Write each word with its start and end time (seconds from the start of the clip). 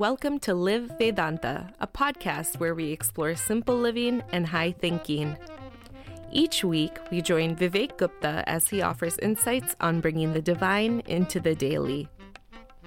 welcome 0.00 0.38
to 0.38 0.54
Live 0.54 0.96
Vedanta, 0.96 1.68
a 1.78 1.86
podcast 1.86 2.58
where 2.58 2.74
we 2.74 2.90
explore 2.90 3.34
simple 3.34 3.76
living 3.76 4.22
and 4.32 4.46
high 4.46 4.72
thinking. 4.72 5.36
Each 6.32 6.64
week, 6.64 6.96
we 7.10 7.20
join 7.20 7.54
Vivek 7.54 7.98
Gupta 7.98 8.42
as 8.46 8.66
he 8.66 8.80
offers 8.80 9.18
insights 9.18 9.76
on 9.78 10.00
bringing 10.00 10.32
the 10.32 10.40
divine 10.40 11.00
into 11.00 11.38
the 11.38 11.54
daily. 11.54 12.08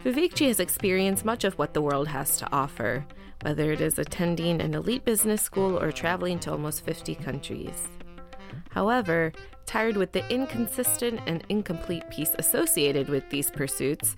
Vivekji 0.04 0.48
has 0.48 0.60
experienced 0.60 1.24
much 1.24 1.44
of 1.44 1.54
what 1.60 1.76
the 1.76 1.84
world 1.84 2.08
has 2.08 2.36
to 2.38 2.52
offer, 2.52 3.06
whether 3.44 3.72
it 3.72 3.80
is 3.80 4.00
attending 4.00 4.60
an 4.60 4.74
elite 4.74 5.06
business 5.06 5.44
school 5.44 5.78
or 5.78 5.92
traveling 5.92 6.40
to 6.40 6.52
almost 6.52 6.84
50 6.84 7.14
countries. 7.14 7.90
However, 8.72 9.32
tired 9.68 9.98
with 9.98 10.14
the 10.14 10.28
inconsistent 10.34 11.20
and 11.28 11.44
incomplete 11.48 12.10
peace 12.10 12.32
associated 12.40 13.08
with 13.08 13.30
these 13.30 13.52
pursuits, 13.52 14.16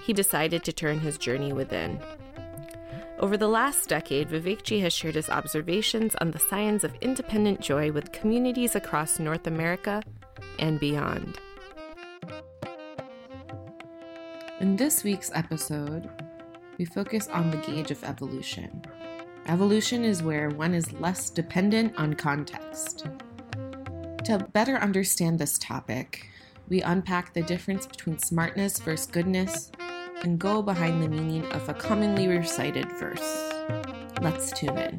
he 0.00 0.14
decided 0.14 0.64
to 0.64 0.72
turn 0.72 1.00
his 1.00 1.18
journey 1.18 1.52
within. 1.52 2.00
Over 3.20 3.36
the 3.36 3.48
last 3.48 3.86
decade, 3.90 4.30
Vivekji 4.30 4.80
has 4.80 4.94
shared 4.94 5.14
his 5.14 5.28
observations 5.28 6.14
on 6.22 6.30
the 6.30 6.38
science 6.38 6.84
of 6.84 6.94
independent 7.02 7.60
joy 7.60 7.92
with 7.92 8.12
communities 8.12 8.74
across 8.74 9.18
North 9.18 9.46
America 9.46 10.02
and 10.58 10.80
beyond. 10.80 11.38
In 14.58 14.74
this 14.74 15.04
week's 15.04 15.30
episode, 15.34 16.08
we 16.78 16.86
focus 16.86 17.28
on 17.28 17.50
the 17.50 17.58
gauge 17.58 17.90
of 17.90 18.02
evolution. 18.04 18.82
Evolution 19.48 20.02
is 20.02 20.22
where 20.22 20.48
one 20.48 20.72
is 20.72 20.90
less 20.94 21.28
dependent 21.28 21.92
on 21.98 22.14
context. 22.14 23.06
To 24.24 24.38
better 24.54 24.76
understand 24.76 25.38
this 25.38 25.58
topic, 25.58 26.26
we 26.70 26.80
unpack 26.80 27.34
the 27.34 27.42
difference 27.42 27.86
between 27.86 28.16
smartness 28.16 28.78
versus 28.78 29.04
goodness 29.04 29.70
and 30.22 30.38
go 30.38 30.62
behind 30.62 31.02
the 31.02 31.08
meaning 31.08 31.44
of 31.52 31.68
a 31.68 31.74
commonly 31.74 32.28
recited 32.28 32.86
verse. 32.98 33.52
Let's 34.20 34.52
tune 34.52 34.76
in. 34.76 34.98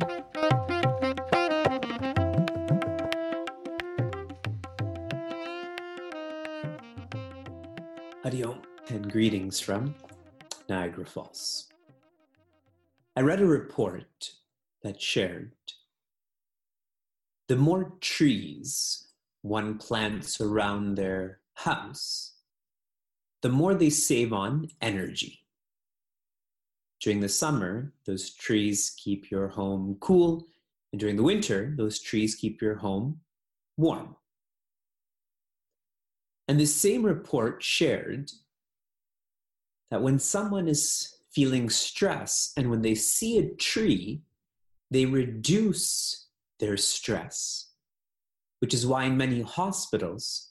Hariom 8.23 8.61
and 8.89 9.11
greetings 9.11 9.59
from 9.59 9.95
Niagara 10.69 11.05
Falls. 11.05 11.67
I 13.15 13.21
read 13.21 13.41
a 13.41 13.45
report 13.45 14.31
that 14.83 15.01
shared 15.01 15.51
the 17.47 17.55
more 17.57 17.93
trees 17.99 19.07
one 19.41 19.77
plants 19.77 20.39
around 20.39 20.95
their 20.95 21.39
house, 21.55 22.33
the 23.41 23.49
more 23.49 23.73
they 23.73 23.89
save 23.89 24.33
on 24.33 24.69
energy. 24.81 25.45
During 26.99 27.19
the 27.19 27.29
summer, 27.29 27.93
those 28.05 28.29
trees 28.29 28.93
keep 28.95 29.31
your 29.31 29.47
home 29.47 29.97
cool, 29.99 30.47
and 30.91 30.99
during 30.99 31.15
the 31.15 31.23
winter, 31.23 31.73
those 31.75 31.99
trees 31.99 32.35
keep 32.35 32.61
your 32.61 32.75
home 32.75 33.21
warm. 33.77 34.15
And 36.47 36.59
the 36.59 36.65
same 36.65 37.03
report 37.03 37.63
shared 37.63 38.31
that 39.89 40.01
when 40.01 40.19
someone 40.19 40.67
is 40.67 41.17
feeling 41.31 41.69
stress 41.69 42.51
and 42.57 42.69
when 42.69 42.81
they 42.81 42.93
see 42.95 43.39
a 43.39 43.49
tree, 43.55 44.21
they 44.91 45.05
reduce 45.05 46.27
their 46.59 46.77
stress, 46.77 47.71
which 48.59 48.73
is 48.73 48.85
why 48.85 49.05
in 49.05 49.17
many 49.17 49.41
hospitals, 49.41 50.50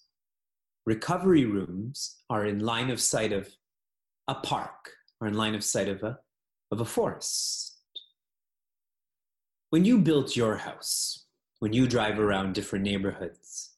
recovery 0.91 1.45
rooms 1.45 2.17
are 2.29 2.45
in 2.45 2.59
line 2.59 2.91
of 2.91 3.01
sight 3.01 3.33
of 3.33 3.49
a 4.27 4.35
park 4.35 4.91
or 5.21 5.29
in 5.29 5.35
line 5.35 5.55
of 5.55 5.63
sight 5.63 5.87
of 5.87 6.03
a, 6.03 6.19
of 6.73 6.81
a 6.81 6.85
forest. 6.85 7.77
When 9.69 9.85
you 9.85 9.99
built 9.99 10.35
your 10.35 10.57
house, 10.57 11.27
when 11.61 11.73
you 11.73 11.87
drive 11.87 12.19
around 12.19 12.55
different 12.57 12.85
neighborhoods, 12.85 13.71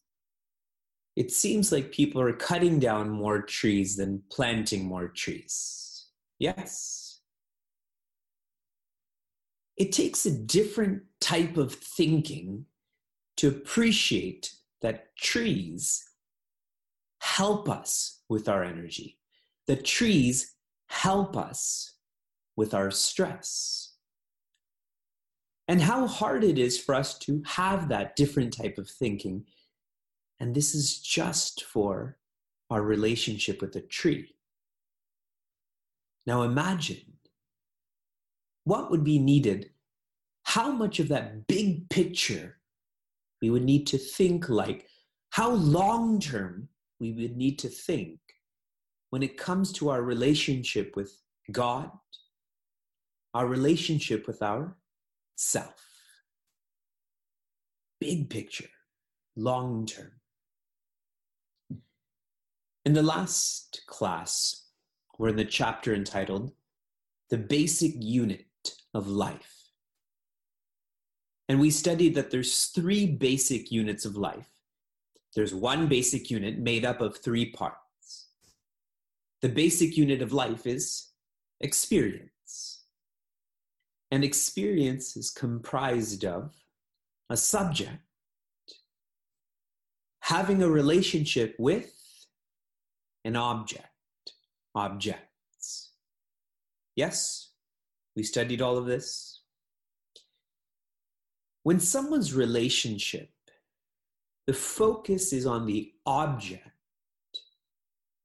it 1.15 1.31
seems 1.31 1.71
like 1.71 1.93
people 1.93 2.23
are 2.23 2.33
cutting 2.33 2.79
down 2.79 3.11
more 3.11 3.43
trees 3.43 3.95
than 3.99 4.23
planting 4.31 4.87
more 4.87 5.09
trees. 5.09 6.07
Yes. 6.39 7.21
It 9.77 9.93
takes 9.93 10.25
a 10.25 10.31
different 10.31 11.03
type 11.21 11.59
of 11.59 11.75
thinking 11.75 12.65
to 13.37 13.49
appreciate 13.49 14.55
that 14.81 15.15
trees 15.17 16.09
help 17.23 17.69
us 17.69 18.21
with 18.29 18.49
our 18.49 18.65
energy. 18.65 19.17
The 19.69 19.77
trees 19.77 20.57
help 20.89 21.37
us 21.37 21.95
with 22.57 22.75
our 22.75 22.91
stress. 22.91 23.95
And 25.69 25.81
how 25.81 26.09
hard 26.09 26.43
it 26.43 26.59
is 26.59 26.81
for 26.81 26.97
us 26.97 27.17
to 27.21 27.41
have 27.47 27.89
that 27.89 28.17
different 28.17 28.53
type 28.53 28.77
of 28.77 28.91
thinking. 28.91 29.45
And 30.41 30.53
this 30.53 30.75
is 30.75 30.99
just 30.99 31.63
for 31.63 32.19
our 32.71 32.83
relationship 32.83 33.63
with 33.63 33.73
the 33.73 33.83
tree. 33.83 34.35
Now 36.27 36.43
imagine 36.43 37.19
what 38.65 38.91
would 38.91 39.05
be 39.05 39.21
needed, 39.21 39.71
how 40.43 40.73
much 40.73 40.99
of 40.99 41.09
that 41.09 41.47
big 41.47 41.89
picture 41.89 42.59
we 43.41 43.49
would 43.49 43.65
need 43.65 43.87
to 43.89 43.99
think 43.99 44.49
like, 44.49 44.89
how 45.31 45.51
long 45.51 46.19
term 46.19 46.69
we 47.03 47.11
would 47.11 47.37
need 47.37 47.59
to 47.59 47.69
think 47.69 48.21
when 49.11 49.25
it 49.25 49.37
comes 49.37 49.73
to 49.73 49.91
our 49.91 50.01
relationship 50.01 50.95
with 50.95 51.13
God, 51.51 51.91
our 53.35 53.49
relationship 53.49 54.29
with 54.29 54.41
our 54.41 54.77
self. 55.35 55.75
Big 58.01 58.31
picture, 58.31 58.71
long 59.35 59.85
term. 59.85 60.13
In 62.85 62.93
the 62.93 63.03
last 63.03 63.83
class, 63.89 64.69
we're 65.19 65.31
in 65.31 65.37
the 65.37 65.45
chapter 65.45 65.93
entitled 65.95 66.53
The 67.31 67.39
Basic 67.39 67.95
Unit 67.97 68.47
of 68.95 69.09
Life. 69.09 69.71
And 71.49 71.59
we 71.59 71.71
studied 71.71 72.15
that 72.15 72.31
there's 72.31 72.67
three 72.67 73.07
basic 73.07 73.73
units 73.73 74.05
of 74.05 74.17
life 74.17 74.52
there's 75.35 75.55
one 75.55 75.89
basic 75.89 76.31
unit 76.31 76.59
made 76.59 76.85
up 76.85 77.01
of 77.01 77.17
three 77.17 77.51
parts. 77.51 78.29
The 79.41 79.49
basic 79.49 79.97
unit 79.97 80.23
of 80.23 80.33
life 80.33 80.67
is 80.67 81.09
experience. 81.61 82.85
And 84.11 84.23
experience 84.23 85.17
is 85.17 85.31
comprised 85.31 86.25
of 86.25 86.53
a 87.31 87.37
subject 87.37 88.03
having 90.23 90.63
a 90.63 90.69
relationship 90.69 91.55
with 91.59 91.93
an 93.25 93.35
object, 93.35 93.89
objects. 94.75 95.91
Yes, 96.95 97.51
we 98.15 98.23
studied 98.23 98.63
all 98.63 98.79
of 98.79 98.87
this. 98.87 99.41
When 101.65 101.81
someone's 101.81 102.33
relationship 102.33 103.32
the 104.47 104.53
focus 104.53 105.33
is 105.33 105.47
on 105.47 105.67
the 105.67 105.93
object, 106.05 106.69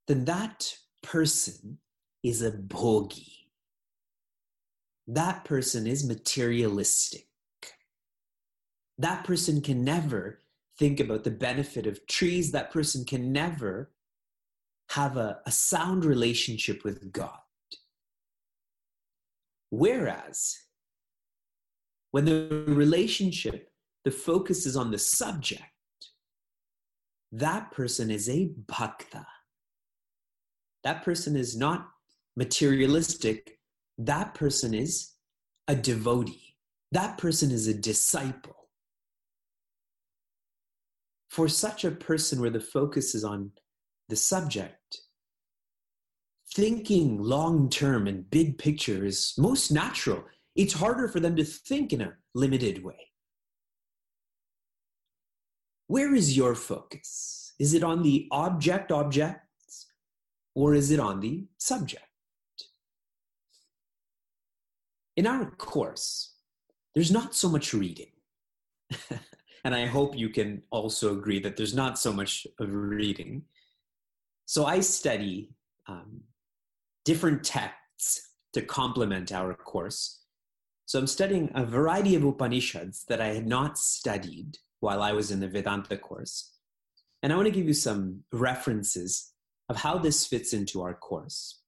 then 0.08 0.26
that 0.26 0.76
person 1.04 1.78
is 2.24 2.42
a 2.42 2.52
bhogi. 2.52 3.34
That 5.08 5.46
person 5.46 5.88
is 5.88 6.06
materialistic. 6.06 7.28
That 8.98 9.24
person 9.24 9.62
can 9.62 9.84
never 9.84 10.42
think 10.78 11.00
about 11.00 11.24
the 11.24 11.32
benefit 11.32 11.88
of 11.88 12.06
trees. 12.08 12.52
That 12.52 12.72
person 12.72 13.06
can 13.06 13.32
never 13.32 13.92
have 14.92 15.18
a, 15.18 15.40
a 15.46 15.52
sound 15.52 16.04
relationship 16.04 16.84
with 16.84 17.12
God. 17.12 17.40
Whereas, 19.70 20.58
when 22.12 22.26
the 22.26 22.64
relationship, 22.68 23.70
the 24.06 24.12
focus 24.12 24.66
is 24.66 24.78
on 24.78 24.92
the 24.92 24.98
subject, 24.98 25.64
that 27.32 27.72
person 27.72 28.10
is 28.10 28.30
a 28.30 28.52
bhakta. 28.68 29.26
That 30.84 31.04
person 31.04 31.36
is 31.36 31.58
not 31.58 31.90
materialistic. 32.36 33.60
That 33.98 34.34
person 34.34 34.74
is 34.74 35.14
a 35.68 35.76
devotee. 35.76 36.56
That 36.92 37.18
person 37.18 37.52
is 37.52 37.68
a 37.68 37.74
disciple. 37.74 38.70
For 41.30 41.50
such 41.50 41.84
a 41.84 41.92
person 41.92 42.40
where 42.40 42.50
the 42.50 42.60
focus 42.60 43.14
is 43.14 43.24
on 43.24 43.52
the 44.10 44.16
subject, 44.16 45.02
thinking 46.56 47.22
long 47.22 47.70
term 47.70 48.08
and 48.08 48.30
big 48.30 48.58
picture 48.58 49.06
is 49.06 49.34
most 49.38 49.72
natural. 49.72 50.24
It's 50.56 50.74
harder 50.74 51.08
for 51.08 51.20
them 51.20 51.36
to 51.36 51.44
think 51.44 51.94
in 51.94 52.02
a 52.02 52.14
limited 52.34 52.84
way. 52.84 53.12
Where 55.88 56.14
is 56.14 56.38
your 56.38 56.56
focus? 56.56 57.54
Is 57.60 57.74
it 57.74 57.84
on 57.84 58.04
the 58.04 58.28
object 58.32 58.92
objects 58.92 59.88
or 60.54 60.74
is 60.74 60.92
it 60.92 61.00
on 61.00 61.20
the 61.20 61.48
subject? 61.58 62.08
in 65.18 65.26
our 65.26 65.50
course, 65.58 66.36
there's 66.94 67.12
not 67.12 67.36
so 67.36 67.50
much 67.50 67.74
reading. 67.74 68.12
and 69.66 69.76
I 69.76 69.88
hope 69.88 70.16
you 70.16 70.30
can 70.30 70.62
also 70.70 71.12
agree 71.18 71.40
that 71.40 71.58
there's 71.58 71.74
not 71.74 72.00
so 72.00 72.14
much 72.14 72.48
of 72.60 72.70
reading. 72.72 73.42
So 74.46 74.66
I 74.66 74.80
study 74.80 75.50
um, 75.88 76.22
different 77.04 77.44
texts 77.44 78.30
to 78.54 78.62
complement 78.62 79.32
our 79.32 79.56
course. 79.56 80.22
So 80.86 81.00
I'm 81.00 81.08
studying 81.08 81.52
a 81.54 81.66
variety 81.66 82.16
of 82.16 82.24
Upanishads 82.24 83.04
that 83.06 83.20
I 83.20 83.30
had 83.30 83.48
not 83.48 83.78
studied 83.78 84.58
while 84.80 85.02
I 85.02 85.12
was 85.12 85.32
in 85.32 85.40
the 85.40 85.48
Vedanta 85.48 85.98
course. 85.98 86.54
And 87.24 87.34
I 87.34 87.36
want 87.36 87.48
to 87.48 87.52
give 87.52 87.68
you 87.68 87.74
some 87.74 88.24
references 88.32 89.34
of 89.70 89.78
how 89.78 89.98
this 89.98 90.26
fits 90.26 90.54
into 90.54 90.82
our 90.82 90.94
course. 90.94 91.62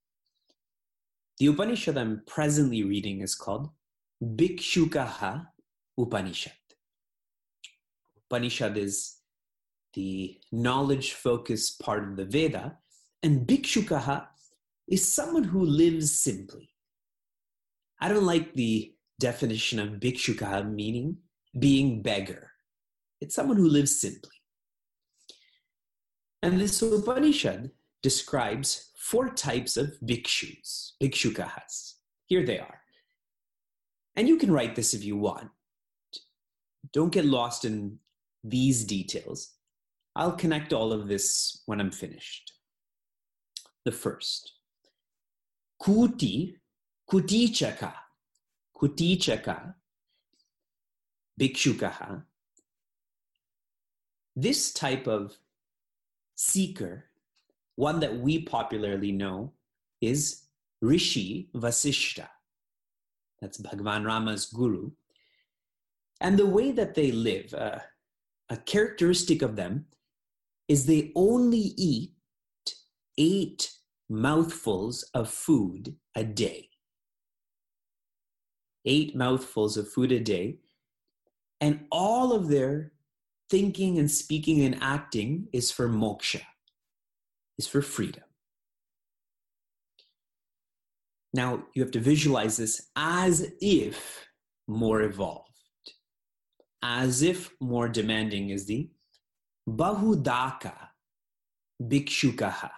The 1.39 1.47
Upanishad 1.47 1.97
I'm 1.97 2.21
presently 2.27 2.83
reading 2.83 3.21
is 3.21 3.35
called 3.35 3.69
Bhikshukaha 4.23 5.47
Upanishad. 5.97 6.53
Upanishad 8.17 8.77
is 8.77 9.15
the 9.93 10.39
knowledge 10.51 11.13
focused 11.13 11.79
part 11.79 12.03
of 12.03 12.15
the 12.15 12.25
Veda, 12.25 12.77
and 13.23 13.47
Bhikshukaha 13.47 14.27
is 14.87 15.11
someone 15.11 15.45
who 15.45 15.65
lives 15.65 16.19
simply. 16.19 16.69
I 17.99 18.07
don't 18.07 18.25
like 18.25 18.53
the 18.53 18.93
definition 19.19 19.79
of 19.79 19.99
Bhikshukaha 19.99 20.69
meaning 20.71 21.17
being 21.57 22.01
beggar. 22.01 22.48
It's 23.21 23.35
someone 23.35 23.57
who 23.57 23.67
lives 23.67 23.99
simply. 23.99 24.31
And 26.41 26.59
this 26.59 26.81
Upanishad 26.81 27.71
describes 28.01 28.91
four 28.95 29.29
types 29.29 29.75
of 29.75 29.93
bhikshus, 30.05 30.91
bhikshukahas. 31.01 31.95
Here 32.27 32.45
they 32.45 32.59
are. 32.59 32.79
And 34.15 34.27
you 34.27 34.37
can 34.37 34.51
write 34.51 34.75
this 34.75 34.93
if 34.93 35.03
you 35.03 35.17
want. 35.17 35.49
Don't 36.93 37.11
get 37.11 37.25
lost 37.25 37.65
in 37.65 37.99
these 38.43 38.85
details. 38.85 39.51
I'll 40.15 40.33
connect 40.33 40.73
all 40.73 40.91
of 40.93 41.07
this 41.07 41.61
when 41.65 41.79
I'm 41.79 41.91
finished. 41.91 42.53
The 43.85 43.91
first, 43.91 44.53
kuti, 45.81 46.55
kutichaka, 47.09 47.93
kutichaka, 48.75 49.73
bhikshukaha. 51.39 52.23
This 54.41 54.71
type 54.71 55.05
of 55.05 55.37
seeker 56.35 57.09
one 57.75 57.99
that 57.99 58.19
we 58.19 58.39
popularly 58.39 59.11
know 59.11 59.51
is 59.99 60.43
Rishi 60.81 61.49
Vasishta. 61.53 62.29
That's 63.41 63.57
Bhagwan 63.57 64.05
Rama's 64.05 64.45
guru. 64.45 64.91
And 66.21 66.39
the 66.39 66.45
way 66.45 66.71
that 66.71 66.95
they 66.95 67.11
live, 67.11 67.53
uh, 67.53 67.79
a 68.49 68.55
characteristic 68.55 69.41
of 69.41 69.57
them 69.57 69.87
is 70.69 70.85
they 70.85 71.11
only 71.15 71.73
eat 71.75 72.13
eight 73.17 73.73
mouthfuls 74.09 75.03
of 75.13 75.29
food 75.29 75.97
a 76.15 76.23
day. 76.23 76.69
Eight 78.85 79.17
mouthfuls 79.17 79.75
of 79.75 79.91
food 79.91 80.13
a 80.13 80.19
day. 80.21 80.59
And 81.59 81.87
all 81.91 82.31
of 82.31 82.47
their 82.47 82.93
thinking 83.49 83.97
and 83.97 84.09
speaking 84.09 84.61
and 84.61 84.77
acting 84.81 85.47
is 85.51 85.71
for 85.71 85.89
moksha 85.89 86.41
is 87.59 87.67
for 87.67 87.81
freedom. 87.81 88.23
Now, 91.33 91.65
you 91.75 91.83
have 91.83 91.91
to 91.91 91.99
visualize 91.99 92.57
this 92.57 92.89
as 92.95 93.51
if 93.61 94.25
more 94.67 95.01
evolved, 95.01 95.49
as 96.81 97.21
if 97.21 97.51
more 97.59 97.87
demanding 97.89 98.49
is 98.49 98.65
the 98.65 98.89
Bahudaka 99.67 100.73
Bhikshukaha. 101.83 102.71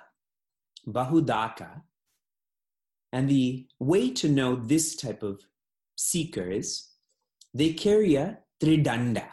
Bahudaka. 0.88 1.84
And 3.14 3.30
the 3.30 3.68
way 3.80 4.10
to 4.12 4.28
know 4.28 4.56
this 4.56 4.96
type 4.96 5.22
of 5.22 5.42
seeker 5.96 6.50
is 6.50 6.88
they 7.54 7.74
carry 7.74 8.16
a 8.16 8.40
tridanda. 8.62 9.28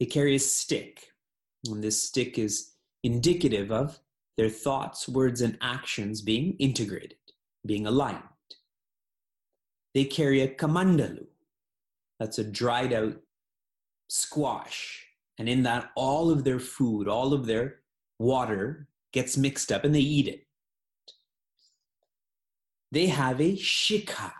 They 0.00 0.06
carry 0.06 0.34
a 0.34 0.40
stick. 0.40 1.12
And 1.66 1.82
this 1.82 2.02
stick 2.02 2.38
is 2.38 2.72
indicative 3.02 3.72
of 3.72 3.98
their 4.36 4.48
thoughts, 4.48 5.08
words, 5.08 5.40
and 5.40 5.58
actions 5.60 6.22
being 6.22 6.54
integrated, 6.58 7.18
being 7.66 7.86
aligned. 7.86 8.22
They 9.94 10.04
carry 10.04 10.42
a 10.42 10.48
kamandalu, 10.48 11.26
that's 12.20 12.38
a 12.38 12.44
dried 12.44 12.92
out 12.92 13.16
squash. 14.08 15.06
And 15.38 15.48
in 15.48 15.62
that, 15.64 15.90
all 15.96 16.30
of 16.30 16.44
their 16.44 16.60
food, 16.60 17.08
all 17.08 17.32
of 17.32 17.46
their 17.46 17.80
water 18.18 18.88
gets 19.12 19.36
mixed 19.36 19.72
up 19.72 19.84
and 19.84 19.94
they 19.94 20.00
eat 20.00 20.28
it. 20.28 20.46
They 22.90 23.06
have 23.06 23.40
a 23.40 23.56
shikha. 23.56 24.32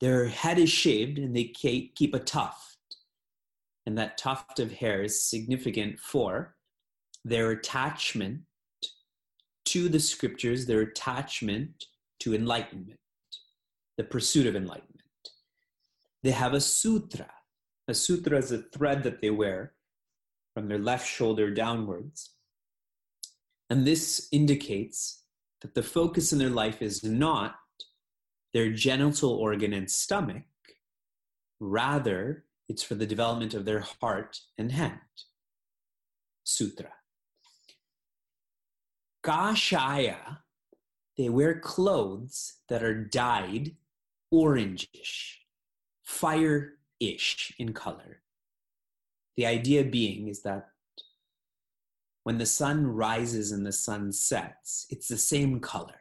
Their 0.00 0.26
head 0.26 0.58
is 0.58 0.70
shaved 0.70 1.18
and 1.18 1.34
they 1.34 1.44
keep 1.44 2.14
a 2.14 2.18
tuft. 2.18 2.73
And 3.86 3.98
that 3.98 4.18
tuft 4.18 4.58
of 4.60 4.72
hair 4.72 5.02
is 5.02 5.28
significant 5.28 6.00
for 6.00 6.56
their 7.24 7.50
attachment 7.50 8.42
to 9.66 9.88
the 9.88 10.00
scriptures, 10.00 10.66
their 10.66 10.80
attachment 10.80 11.86
to 12.20 12.34
enlightenment, 12.34 13.00
the 13.96 14.04
pursuit 14.04 14.46
of 14.46 14.56
enlightenment. 14.56 15.00
They 16.22 16.30
have 16.30 16.54
a 16.54 16.60
sutra. 16.60 17.30
A 17.88 17.94
sutra 17.94 18.38
is 18.38 18.52
a 18.52 18.62
thread 18.62 19.02
that 19.02 19.20
they 19.20 19.30
wear 19.30 19.74
from 20.54 20.68
their 20.68 20.78
left 20.78 21.06
shoulder 21.06 21.50
downwards. 21.50 22.30
And 23.68 23.86
this 23.86 24.28
indicates 24.32 25.22
that 25.60 25.74
the 25.74 25.82
focus 25.82 26.32
in 26.32 26.38
their 26.38 26.50
life 26.50 26.80
is 26.80 27.02
not 27.02 27.56
their 28.52 28.70
genital 28.70 29.32
organ 29.32 29.72
and 29.72 29.90
stomach, 29.90 30.44
rather, 31.60 32.44
it's 32.68 32.82
for 32.82 32.94
the 32.94 33.06
development 33.06 33.54
of 33.54 33.64
their 33.64 33.84
heart 34.00 34.40
and 34.56 34.72
hand. 34.72 35.00
Sutra. 36.44 36.92
Kashaya, 39.24 40.38
they 41.16 41.28
wear 41.28 41.58
clothes 41.58 42.58
that 42.68 42.82
are 42.82 43.04
dyed 43.04 43.76
orangish, 44.32 45.36
fire-ish 46.02 47.54
in 47.58 47.72
color. 47.72 48.22
The 49.36 49.46
idea 49.46 49.84
being 49.84 50.28
is 50.28 50.42
that 50.42 50.68
when 52.24 52.38
the 52.38 52.46
sun 52.46 52.86
rises 52.86 53.52
and 53.52 53.64
the 53.66 53.72
sun 53.72 54.12
sets, 54.12 54.86
it's 54.90 55.08
the 55.08 55.18
same 55.18 55.60
color. 55.60 56.00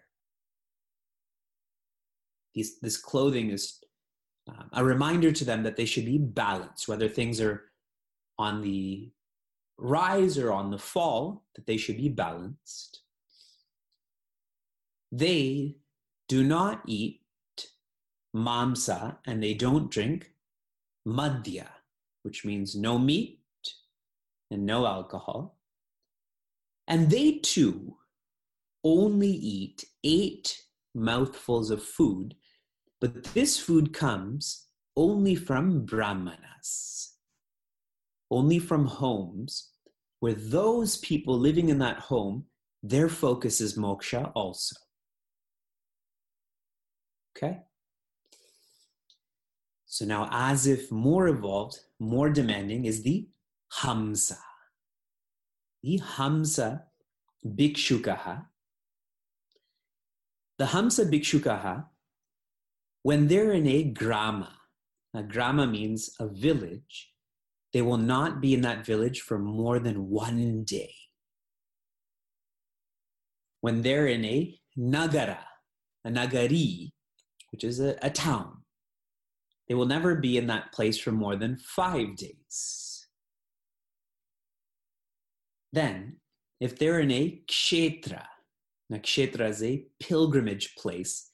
These, 2.54 2.80
this 2.80 2.98
clothing 2.98 3.50
is 3.50 3.83
um, 4.48 4.70
a 4.74 4.84
reminder 4.84 5.32
to 5.32 5.46
them 5.46 5.64
that 5.64 5.78
they 5.78 5.86
should 5.86 6.06
be 6.06 6.18
balanced, 6.18 6.88
whether 6.88 7.08
things 7.08 7.40
are 7.40 7.64
on 8.38 8.62
the 8.62 9.12
rise 9.78 10.38
or 10.38 10.52
on 10.52 10.72
the 10.72 10.78
fall, 10.78 11.44
that 11.56 11.66
they 11.66 11.78
should 11.78 11.98
be 11.98 12.10
balanced. 12.10 13.02
They 15.12 15.78
do 16.28 16.44
not 16.44 16.82
eat 16.88 17.22
mamsa 18.36 19.18
and 19.26 19.42
they 19.42 19.54
don't 19.54 19.92
drink 19.92 20.32
madhya, 21.08 21.68
which 22.24 22.44
means 22.44 22.76
no 22.76 22.98
meat 22.98 23.40
and 24.50 24.66
no 24.66 24.86
alcohol. 24.86 25.58
And 26.88 27.10
they 27.10 27.40
too 27.40 27.98
only 28.84 29.30
eat 29.30 29.86
eight 30.04 30.64
mouthfuls 30.94 31.72
of 31.72 31.84
food, 31.84 32.36
but 33.04 33.22
this 33.34 33.60
food 33.60 33.92
comes 33.92 34.68
only 34.96 35.36
from 35.36 35.86
brahmanas, 35.86 37.16
only 38.32 38.60
from 38.60 38.86
homes 38.86 39.72
where 40.22 40.36
those 40.36 40.96
people 41.00 41.38
living 41.38 41.68
in 41.68 41.80
that 41.80 42.00
home, 42.00 42.46
their 42.82 43.10
focus 43.10 43.60
is 43.60 43.78
moksha 43.78 44.32
also. 44.36 44.78
Okay? 47.36 47.60
So 49.86 50.06
now, 50.06 50.30
as 50.32 50.66
if 50.66 50.90
more 50.90 51.28
evolved, 51.28 51.80
more 52.00 52.30
demanding 52.30 52.86
is 52.86 53.04
the 53.04 53.28
Hamsa. 53.82 54.38
The 55.82 56.00
Hamsa 56.00 56.84
Bhikshukaha. 57.46 58.46
The 60.58 60.66
Hamsa 60.68 61.12
Bhikshukaha, 61.12 61.88
when 63.04 63.28
they're 63.28 63.52
in 63.54 63.68
a 63.68 63.84
grama, 63.84 64.58
a 65.14 65.22
grama 65.24 65.68
means 65.68 66.10
a 66.20 66.28
village, 66.28 67.12
they 67.74 67.82
will 67.82 67.98
not 67.98 68.42
be 68.42 68.54
in 68.54 68.62
that 68.62 68.86
village 68.86 69.22
for 69.22 69.38
more 69.38 69.80
than 69.80 70.10
one 70.10 70.64
day. 70.64 70.94
When 73.62 73.82
they're 73.82 74.08
in 74.08 74.26
a 74.26 74.60
nagara, 74.78 75.40
a 76.06 76.10
nagari, 76.10 76.92
which 77.52 77.64
is 77.64 77.80
a, 77.80 77.96
a 78.02 78.10
town. 78.10 78.58
They 79.68 79.76
will 79.76 79.86
never 79.86 80.16
be 80.16 80.38
in 80.38 80.48
that 80.48 80.74
place 80.74 80.98
for 80.98 81.12
more 81.12 81.36
than 81.36 81.58
five 81.58 82.16
days. 82.16 83.08
Then, 85.72 86.18
if 86.60 86.78
they're 86.78 87.00
in 87.00 87.12
a 87.12 87.42
kshetra, 87.48 88.26
now 88.90 88.98
kshetra 88.98 89.50
is 89.50 89.64
a 89.64 89.86
pilgrimage 90.00 90.76
place, 90.76 91.32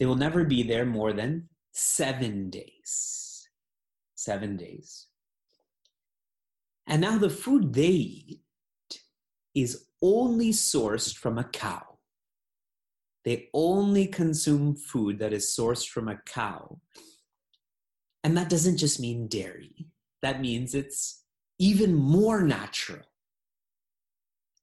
they 0.00 0.06
will 0.06 0.16
never 0.16 0.44
be 0.44 0.62
there 0.62 0.86
more 0.86 1.12
than 1.12 1.50
seven 1.72 2.48
days. 2.48 3.46
Seven 4.14 4.56
days. 4.56 5.06
And 6.86 7.02
now 7.02 7.18
the 7.18 7.28
food 7.28 7.74
they 7.74 7.86
eat 7.86 8.40
is 9.54 9.84
only 10.00 10.52
sourced 10.52 11.14
from 11.14 11.36
a 11.36 11.44
cow. 11.44 11.98
They 13.26 13.50
only 13.52 14.06
consume 14.06 14.74
food 14.74 15.18
that 15.18 15.34
is 15.34 15.54
sourced 15.54 15.86
from 15.86 16.08
a 16.08 16.16
cow. 16.16 16.80
And 18.24 18.34
that 18.38 18.48
doesn't 18.48 18.78
just 18.78 19.00
mean 19.00 19.28
dairy, 19.28 19.86
that 20.22 20.40
means 20.40 20.74
it's 20.74 21.24
even 21.58 21.94
more 21.94 22.42
natural. 22.42 23.04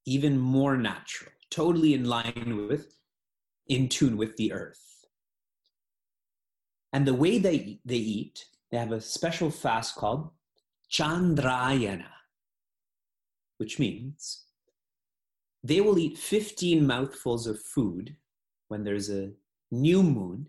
Even 0.06 0.40
more 0.40 0.78
natural, 0.78 1.34
totally 1.52 1.94
in 1.94 2.06
line 2.06 2.66
with, 2.68 2.96
in 3.68 3.90
tune 3.90 4.16
with 4.18 4.36
the 4.38 4.54
earth. 4.54 4.87
And 6.94 7.08
the 7.08 7.14
way 7.14 7.38
they, 7.38 7.80
they 7.86 7.96
eat, 7.96 8.46
they 8.72 8.78
have 8.78 8.92
a 8.92 9.02
special 9.02 9.52
fast 9.52 9.96
called 9.96 10.30
Chandrayana, 10.92 12.12
which 13.58 13.80
means 13.80 14.46
they 15.64 15.82
will 15.82 15.98
eat 15.98 16.18
15 16.18 16.86
mouthfuls 16.86 17.48
of 17.48 17.62
food 17.62 18.16
when 18.70 18.84
there's 18.84 19.10
a 19.10 19.32
new 19.72 20.04
moon. 20.04 20.48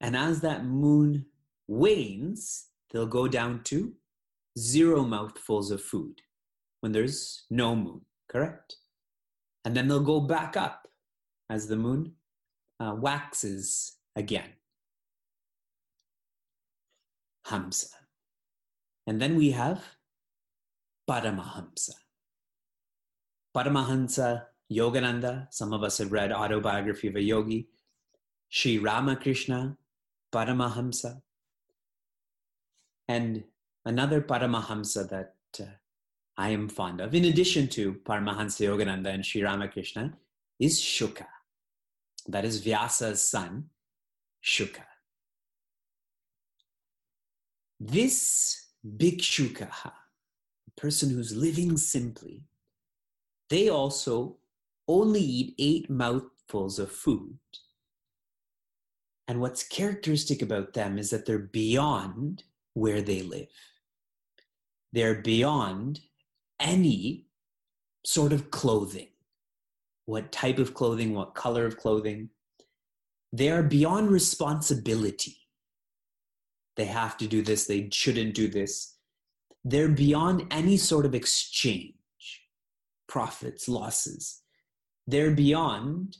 And 0.00 0.16
as 0.16 0.40
that 0.40 0.64
moon 0.64 1.26
wanes, 1.68 2.66
they'll 2.90 3.06
go 3.06 3.28
down 3.28 3.62
to 3.64 3.92
zero 4.58 5.04
mouthfuls 5.04 5.70
of 5.70 5.82
food 5.82 6.20
when 6.80 6.92
there's 6.92 7.44
no 7.50 7.74
moon, 7.74 8.00
correct? 8.28 8.76
And 9.64 9.76
then 9.76 9.88
they'll 9.88 10.00
go 10.00 10.20
back 10.20 10.56
up 10.56 10.88
as 11.50 11.66
the 11.66 11.76
moon 11.76 12.12
uh, 12.80 12.94
waxes 12.96 13.96
again. 14.16 14.50
Hamsa. 17.48 17.94
And 19.06 19.20
then 19.20 19.36
we 19.36 19.50
have 19.52 19.82
Paramahamsa. 21.08 21.94
Paramahansa 23.56 24.44
Yogananda, 24.70 25.46
some 25.50 25.72
of 25.72 25.82
us 25.82 25.98
have 25.98 26.12
read 26.12 26.30
Autobiography 26.30 27.08
of 27.08 27.16
a 27.16 27.22
Yogi, 27.22 27.68
Sri 28.50 28.78
Ramakrishna, 28.78 29.76
Paramahamsa, 30.32 31.22
and 33.08 33.44
another 33.86 34.20
Paramahamsa 34.20 35.08
that 35.08 35.34
uh, 35.60 35.64
I 36.36 36.50
am 36.50 36.68
fond 36.68 37.00
of, 37.00 37.14
in 37.14 37.24
addition 37.24 37.66
to 37.68 37.94
Paramahansa 37.94 38.66
Yogananda 38.68 39.08
and 39.08 39.24
Sri 39.24 39.42
Ramakrishna, 39.42 40.12
is 40.60 40.78
Shuka. 40.80 41.26
That 42.26 42.44
is 42.44 42.62
Vyasa's 42.62 43.24
son, 43.24 43.70
Shuka. 44.44 44.84
This 47.80 48.66
Bhikshuka, 48.86 49.70
a 49.84 50.80
person 50.80 51.10
who's 51.10 51.36
living 51.36 51.76
simply, 51.76 52.42
they 53.50 53.68
also 53.68 54.36
only 54.88 55.20
eat 55.20 55.54
eight 55.58 55.90
mouthfuls 55.90 56.78
of 56.78 56.90
food. 56.90 57.38
And 59.28 59.40
what's 59.40 59.62
characteristic 59.62 60.42
about 60.42 60.72
them 60.72 60.98
is 60.98 61.10
that 61.10 61.26
they're 61.26 61.38
beyond 61.38 62.44
where 62.74 63.02
they 63.02 63.22
live. 63.22 63.48
They're 64.92 65.20
beyond 65.20 66.00
any 66.58 67.26
sort 68.04 68.32
of 68.32 68.50
clothing. 68.50 69.08
What 70.06 70.32
type 70.32 70.58
of 70.58 70.72
clothing, 70.72 71.14
what 71.14 71.34
color 71.34 71.66
of 71.66 71.76
clothing. 71.76 72.30
They 73.32 73.50
are 73.50 73.62
beyond 73.62 74.10
responsibility. 74.10 75.36
They 76.78 76.86
have 76.86 77.18
to 77.18 77.26
do 77.26 77.42
this, 77.42 77.66
they 77.66 77.90
shouldn't 77.92 78.34
do 78.34 78.48
this. 78.48 78.94
They're 79.64 79.88
beyond 79.88 80.46
any 80.50 80.78
sort 80.78 81.04
of 81.04 81.14
exchange, 81.14 81.94
profits, 83.06 83.68
losses 83.68 84.40
they're 85.08 85.30
beyond 85.30 86.18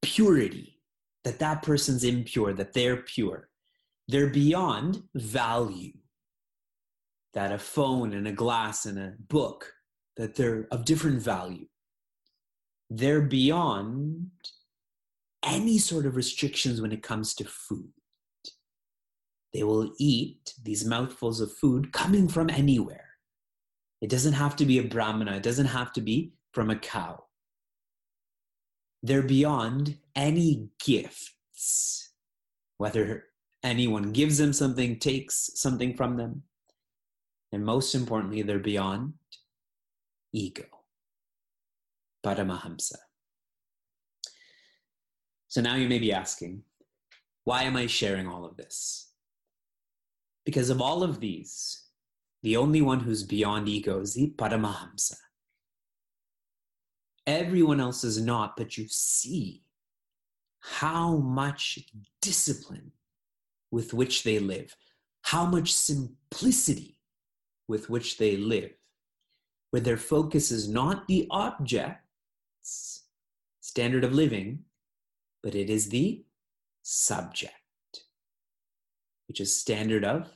purity, 0.00 0.78
that 1.24 1.40
that 1.40 1.64
person's 1.64 2.04
impure, 2.04 2.52
that 2.52 2.72
they're 2.72 2.98
pure. 2.98 3.48
They're 4.06 4.30
beyond 4.30 5.02
value, 5.12 5.94
that 7.34 7.50
a 7.50 7.58
phone 7.58 8.12
and 8.14 8.28
a 8.28 8.32
glass 8.32 8.86
and 8.86 8.96
a 8.96 9.14
book, 9.18 9.72
that 10.16 10.36
they're 10.36 10.68
of 10.70 10.84
different 10.84 11.20
value. 11.20 11.66
They're 12.88 13.22
beyond 13.22 14.30
any 15.44 15.78
sort 15.78 16.06
of 16.06 16.14
restrictions 16.14 16.80
when 16.80 16.92
it 16.92 17.02
comes 17.02 17.34
to 17.34 17.44
food. 17.44 17.90
They 19.54 19.62
will 19.62 19.92
eat 19.98 20.54
these 20.62 20.84
mouthfuls 20.84 21.40
of 21.40 21.52
food 21.52 21.92
coming 21.92 22.28
from 22.28 22.50
anywhere. 22.50 23.04
It 24.00 24.10
doesn't 24.10 24.34
have 24.34 24.56
to 24.56 24.66
be 24.66 24.78
a 24.78 24.84
brahmana, 24.84 25.36
it 25.36 25.42
doesn't 25.42 25.66
have 25.66 25.92
to 25.94 26.00
be 26.00 26.32
from 26.52 26.70
a 26.70 26.76
cow. 26.76 27.24
They're 29.02 29.22
beyond 29.22 29.96
any 30.14 30.68
gifts, 30.84 32.10
whether 32.76 33.24
anyone 33.62 34.12
gives 34.12 34.38
them 34.38 34.52
something, 34.52 34.98
takes 34.98 35.50
something 35.54 35.96
from 35.96 36.16
them. 36.16 36.42
And 37.52 37.64
most 37.64 37.94
importantly, 37.94 38.42
they're 38.42 38.58
beyond 38.58 39.14
ego, 40.32 40.64
Paramahamsa. 42.24 42.96
So 45.48 45.62
now 45.62 45.76
you 45.76 45.88
may 45.88 45.98
be 45.98 46.12
asking, 46.12 46.62
why 47.44 47.62
am 47.62 47.76
I 47.76 47.86
sharing 47.86 48.28
all 48.28 48.44
of 48.44 48.56
this? 48.56 49.07
Because 50.48 50.70
of 50.70 50.80
all 50.80 51.02
of 51.02 51.20
these, 51.20 51.82
the 52.42 52.56
only 52.56 52.80
one 52.80 53.00
who's 53.00 53.22
beyond 53.22 53.68
ego 53.68 54.00
is 54.00 54.14
the 54.14 54.32
Paramahamsa. 54.38 55.16
Everyone 57.26 57.80
else 57.80 58.02
is 58.02 58.18
not, 58.18 58.56
but 58.56 58.78
you 58.78 58.86
see 58.88 59.62
how 60.60 61.18
much 61.18 61.80
discipline 62.22 62.92
with 63.70 63.92
which 63.92 64.22
they 64.22 64.38
live, 64.38 64.74
how 65.20 65.44
much 65.44 65.70
simplicity 65.70 66.98
with 67.68 67.90
which 67.90 68.16
they 68.16 68.38
live, 68.38 68.72
where 69.70 69.82
their 69.82 69.98
focus 69.98 70.50
is 70.50 70.66
not 70.66 71.06
the 71.08 71.26
object's 71.30 73.04
standard 73.60 74.02
of 74.02 74.14
living, 74.14 74.60
but 75.42 75.54
it 75.54 75.68
is 75.68 75.90
the 75.90 76.24
subject, 76.82 77.52
which 79.26 79.42
is 79.42 79.54
standard 79.54 80.06
of 80.06 80.32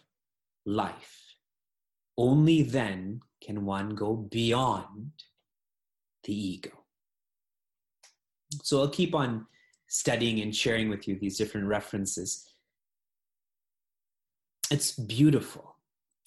life. 0.64 1.36
Only 2.16 2.62
then 2.62 3.20
can 3.42 3.64
one 3.64 3.94
go 3.94 4.14
beyond 4.16 5.12
the 6.24 6.34
ego. 6.34 6.70
So 8.62 8.80
I'll 8.80 8.88
keep 8.88 9.14
on 9.14 9.46
studying 9.88 10.40
and 10.40 10.54
sharing 10.54 10.88
with 10.88 11.08
you 11.08 11.18
these 11.18 11.38
different 11.38 11.66
references. 11.66 12.46
It's 14.70 14.92
beautiful. 14.92 15.76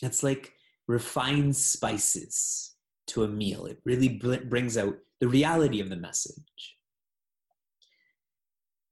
It's 0.02 0.24
like 0.24 0.54
refined 0.88 1.56
spices 1.56 2.76
to 3.08 3.24
a 3.24 3.28
meal. 3.28 3.66
It 3.66 3.80
really 3.86 4.10
brings 4.10 4.78
out 4.78 4.98
the 5.20 5.28
reality 5.28 5.80
of 5.80 5.90
the 5.90 5.96
message. 5.96 6.76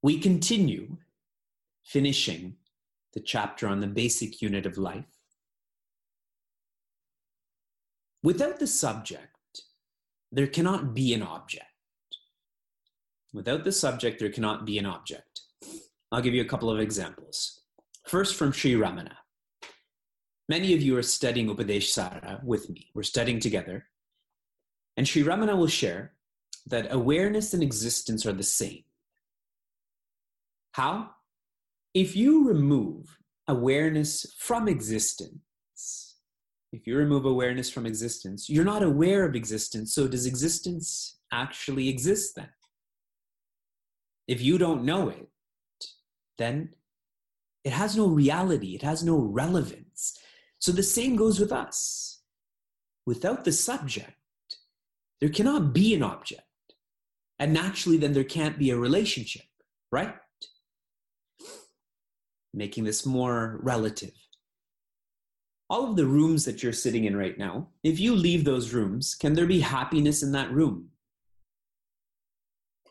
We 0.02 0.20
continue 0.20 0.98
finishing 1.84 2.56
the 3.14 3.20
chapter 3.20 3.68
on 3.68 3.80
the 3.80 3.88
basic 3.88 4.42
unit 4.42 4.66
of 4.66 4.78
life. 4.78 5.13
Without 8.24 8.58
the 8.60 8.68
subject, 8.68 9.28
there 10.32 10.48
cannot 10.48 10.94
be 10.94 11.14
an 11.14 11.22
object. 11.22 11.66
Without 13.34 13.66
the 13.66 13.72
subject, 13.72 14.20
there 14.20 14.32
cannot 14.32 14.66
be 14.66 14.78
an 14.78 14.86
object. 14.86 15.42
I'll 16.12 16.22
give 16.22 16.34
you 16.34 16.42
a 16.42 16.48
couple 16.48 16.70
of 16.70 16.80
examples. 16.80 17.62
First, 18.08 18.36
from 18.36 18.54
Sri 18.54 18.74
Ramana. 18.74 19.16
Many 20.48 20.74
of 20.74 20.82
you 20.82 20.98
are 20.98 21.04
studying 21.04 21.48
Upadeshasara 21.48 22.44
with 22.44 22.70
me. 22.70 22.92
We're 22.94 23.04
studying 23.04 23.40
together. 23.40 23.88
And 24.96 25.08
Sri 25.08 25.24
Ramana 25.24 25.58
will 25.58 25.68
share 25.68 26.14
that 26.68 26.94
awareness 26.94 27.54
and 27.54 27.62
existence 27.62 28.26
are 28.26 28.34
the 28.34 28.44
same. 28.44 28.84
How? 30.74 31.10
If 31.94 32.16
you 32.16 32.48
remove 32.48 33.18
awareness 33.48 34.34
from 34.38 34.68
existence, 34.68 35.40
if 36.74 36.88
you 36.88 36.98
remove 36.98 37.26
awareness 37.26 37.70
from 37.70 37.86
existence, 37.86 38.50
you're 38.50 38.66
not 38.66 38.84
aware 38.84 39.26
of 39.26 39.36
existence. 39.36 39.94
So, 39.96 40.08
does 40.08 40.26
existence 40.26 41.20
actually 41.32 41.88
exist 41.88 42.36
then? 42.36 42.50
If 44.28 44.42
you 44.42 44.58
don't 44.58 44.84
know 44.84 45.10
it, 45.10 45.30
then 46.38 46.76
It 47.64 47.72
has 47.72 47.96
no 47.96 48.08
reality, 48.08 48.76
it 48.76 48.82
has 48.82 49.04
no 49.04 49.18
relevance. 49.18 50.18
So 50.60 50.72
the 50.72 50.84
same 50.84 51.16
goes 51.16 51.40
with 51.40 51.52
us. 51.52 52.22
Without 53.06 53.44
the 53.44 53.52
subject, 53.52 54.16
there 55.20 55.30
cannot 55.30 55.74
be 55.74 55.94
an 55.96 56.04
object. 56.04 56.44
And 57.40 57.54
naturally, 57.54 57.98
then 57.98 58.14
there 58.14 58.24
can't 58.24 58.60
be 58.60 58.70
a 58.70 58.78
relationship, 58.78 59.46
right? 59.92 60.16
Making 62.54 62.84
this 62.86 63.06
more 63.06 63.60
relative. 63.64 64.14
All 65.74 65.90
of 65.90 65.96
the 65.96 66.06
rooms 66.06 66.46
that 66.46 66.62
you're 66.62 66.72
sitting 66.72 67.06
in 67.06 67.18
right 67.18 67.36
now, 67.36 67.68
if 67.84 68.00
you 68.00 68.16
leave 68.16 68.46
those 68.46 68.76
rooms, 68.76 69.16
can 69.16 69.34
there 69.34 69.48
be 69.48 69.60
happiness 69.60 70.22
in 70.22 70.32
that 70.34 70.52
room? 70.52 70.90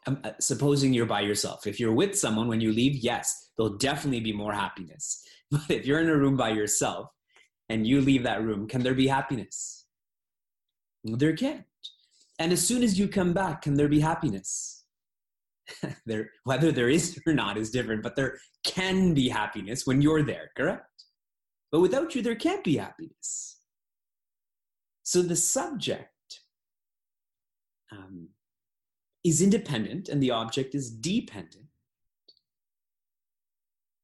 Um, 0.05 0.19
uh, 0.25 0.33
supposing 0.41 0.93
you're 0.93 1.07
by 1.07 1.21
yourself. 1.21 1.65
If 1.65 1.79
you're 1.79 1.93
with 1.93 2.19
someone 2.19 2.49
when 2.49 2.61
you 2.61 2.73
leave, 2.73 2.97
yes, 2.97 3.51
there'll 3.57 3.77
definitely 3.77 4.19
be 4.19 4.33
more 4.33 4.53
happiness. 4.53 5.25
But 5.53 5.71
if 5.71 5.87
you're 5.87 6.01
in 6.01 6.09
a 6.09 6.17
room 6.17 6.37
by 6.37 6.49
yourself 6.51 7.07
and 7.69 7.87
you 7.87 8.01
leave 8.01 8.25
that 8.25 8.43
room, 8.43 8.67
can 8.67 8.83
there 8.83 8.95
be 8.95 9.07
happiness? 9.07 9.85
There 11.05 11.37
can't. 11.37 11.65
And 12.41 12.51
as 12.53 12.67
soon 12.67 12.83
as 12.83 12.99
you 12.99 13.07
come 13.07 13.33
back, 13.33 13.62
can 13.62 13.75
there 13.75 13.87
be 13.97 14.01
happiness? 14.01 14.87
there, 16.07 16.33
whether 16.43 16.73
there 16.73 16.89
is 16.89 17.17
or 17.29 17.33
not 17.33 17.57
is 17.57 17.71
different, 17.71 18.03
but 18.03 18.17
there 18.17 18.39
can 18.65 19.15
be 19.15 19.29
happiness 19.29 19.87
when 19.87 20.03
you're 20.03 20.25
there, 20.25 20.51
correct? 20.57 20.92
But 21.73 21.81
without 21.81 22.14
you, 22.14 22.21
there 22.21 22.37
can't 22.37 22.62
be 22.62 22.76
happiness. 22.76 23.61
So 25.02 25.23
the 25.23 25.37
subject 25.37 26.09
um, 27.91 28.29
is 29.25 29.41
independent 29.41 30.09
and 30.09 30.23
the 30.23 30.31
object 30.31 30.75
is 30.75 30.91
dependent. 30.91 31.67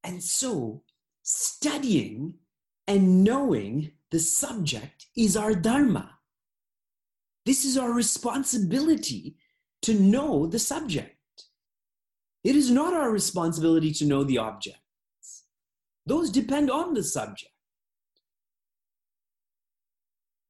And 0.03 0.23
so, 0.23 0.83
studying 1.23 2.35
and 2.87 3.23
knowing 3.23 3.93
the 4.11 4.19
subject 4.19 5.07
is 5.15 5.37
our 5.37 5.55
dharma. 5.55 6.19
This 7.45 7.65
is 7.67 7.77
our 7.77 7.93
responsibility 7.93 9.37
to 9.83 9.95
know 9.95 10.47
the 10.47 10.59
subject. 10.59 11.17
It 12.45 12.57
is 12.57 12.71
not 12.71 12.95
our 12.95 13.11
responsibility 13.11 13.93
to 13.93 14.07
know 14.07 14.25
the 14.25 14.39
objects, 14.39 15.45
those 16.07 16.31
depend 16.31 16.71
on 16.71 16.95
the 16.95 17.03
subject. 17.03 17.53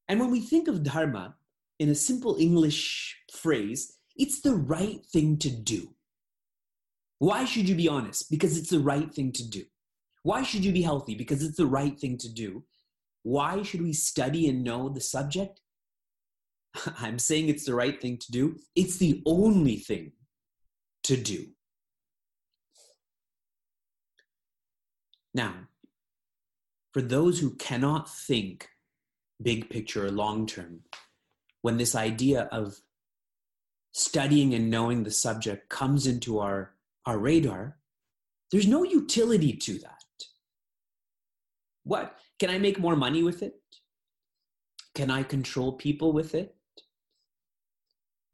And 0.09 0.19
when 0.19 0.31
we 0.31 0.41
think 0.41 0.67
of 0.67 0.83
dharma 0.83 1.35
in 1.77 1.89
a 1.89 1.95
simple 1.95 2.35
English 2.39 3.15
phrase, 3.31 3.95
it's 4.15 4.41
the 4.41 4.55
right 4.55 5.05
thing 5.05 5.37
to 5.37 5.49
do. 5.51 5.93
Why 7.19 7.45
should 7.45 7.69
you 7.69 7.75
be 7.75 7.87
honest? 7.87 8.31
Because 8.31 8.57
it's 8.57 8.71
the 8.71 8.79
right 8.79 9.13
thing 9.13 9.31
to 9.33 9.47
do. 9.47 9.63
Why 10.23 10.41
should 10.41 10.65
you 10.65 10.71
be 10.71 10.81
healthy? 10.81 11.13
Because 11.13 11.43
it's 11.43 11.57
the 11.57 11.67
right 11.67 11.97
thing 11.97 12.17
to 12.17 12.29
do. 12.29 12.63
Why 13.23 13.61
should 13.61 13.83
we 13.83 13.93
study 13.93 14.49
and 14.49 14.63
know 14.63 14.89
the 14.89 15.01
subject? 15.01 15.61
I'm 16.99 17.19
saying 17.19 17.49
it's 17.49 17.65
the 17.65 17.75
right 17.75 18.01
thing 18.01 18.17
to 18.17 18.31
do. 18.31 18.55
It's 18.75 18.97
the 18.97 19.21
only 19.25 19.77
thing 19.77 20.13
to 21.03 21.15
do. 21.17 21.47
Now, 25.33 25.53
for 26.93 27.01
those 27.01 27.39
who 27.39 27.55
cannot 27.55 28.09
think 28.09 28.67
big 29.41 29.69
picture 29.69 30.05
or 30.05 30.11
long 30.11 30.45
term, 30.45 30.81
when 31.61 31.77
this 31.77 31.95
idea 31.95 32.49
of 32.51 32.79
studying 33.91 34.53
and 34.53 34.69
knowing 34.69 35.03
the 35.03 35.11
subject 35.11 35.69
comes 35.69 36.05
into 36.05 36.39
our, 36.39 36.73
our 37.05 37.17
radar, 37.17 37.77
there's 38.51 38.67
no 38.67 38.83
utility 38.83 39.53
to 39.53 39.79
that. 39.79 40.03
What? 41.83 42.15
Can 42.39 42.49
I 42.49 42.57
make 42.57 42.79
more 42.79 42.95
money 42.95 43.23
with 43.23 43.43
it? 43.43 43.55
Can 44.95 45.11
I 45.11 45.23
control 45.23 45.73
people 45.73 46.13
with 46.13 46.35
it? 46.35 46.55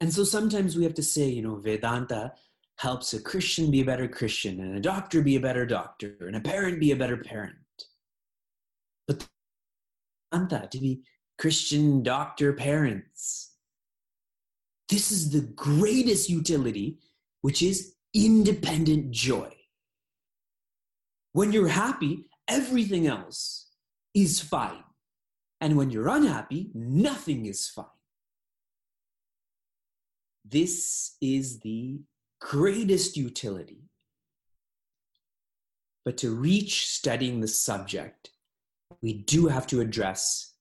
And 0.00 0.12
so 0.12 0.24
sometimes 0.24 0.76
we 0.76 0.84
have 0.84 0.94
to 0.94 1.02
say, 1.02 1.28
you 1.28 1.42
know, 1.42 1.56
Vedanta 1.56 2.34
helps 2.78 3.14
a 3.14 3.20
Christian 3.20 3.70
be 3.70 3.80
a 3.80 3.84
better 3.84 4.06
Christian, 4.06 4.60
and 4.60 4.76
a 4.76 4.80
doctor 4.80 5.22
be 5.22 5.36
a 5.36 5.40
better 5.40 5.64
doctor, 5.64 6.16
and 6.20 6.36
a 6.36 6.40
parent 6.40 6.78
be 6.80 6.92
a 6.92 6.96
better 6.96 7.16
parent. 7.16 7.56
But 9.08 9.26
Vedanta 10.32 10.68
to 10.70 10.78
be 10.78 11.02
Christian 11.38 12.02
doctor 12.02 12.52
parents 12.52 13.56
this 14.88 15.10
is 15.10 15.30
the 15.30 15.40
greatest 15.40 16.30
utility, 16.30 16.98
which 17.40 17.62
is 17.62 17.94
independent 18.14 19.10
joy. 19.10 19.52
When 21.32 21.52
you're 21.52 21.68
happy, 21.68 22.28
everything 22.48 23.06
else 23.06 23.68
is 24.14 24.40
fine. 24.40 24.84
And 25.60 25.76
when 25.76 25.90
you're 25.90 26.08
unhappy, 26.08 26.70
nothing 26.74 27.46
is 27.46 27.68
fine. 27.68 27.84
This 30.44 31.16
is 31.20 31.60
the 31.60 32.00
greatest 32.40 33.16
utility. 33.16 33.82
But 36.04 36.18
to 36.18 36.30
reach 36.30 36.86
studying 36.86 37.40
the 37.40 37.48
subject, 37.48 38.30
we 39.02 39.12
do 39.12 39.46
have 39.46 39.66
to 39.68 39.80
address 39.80 40.54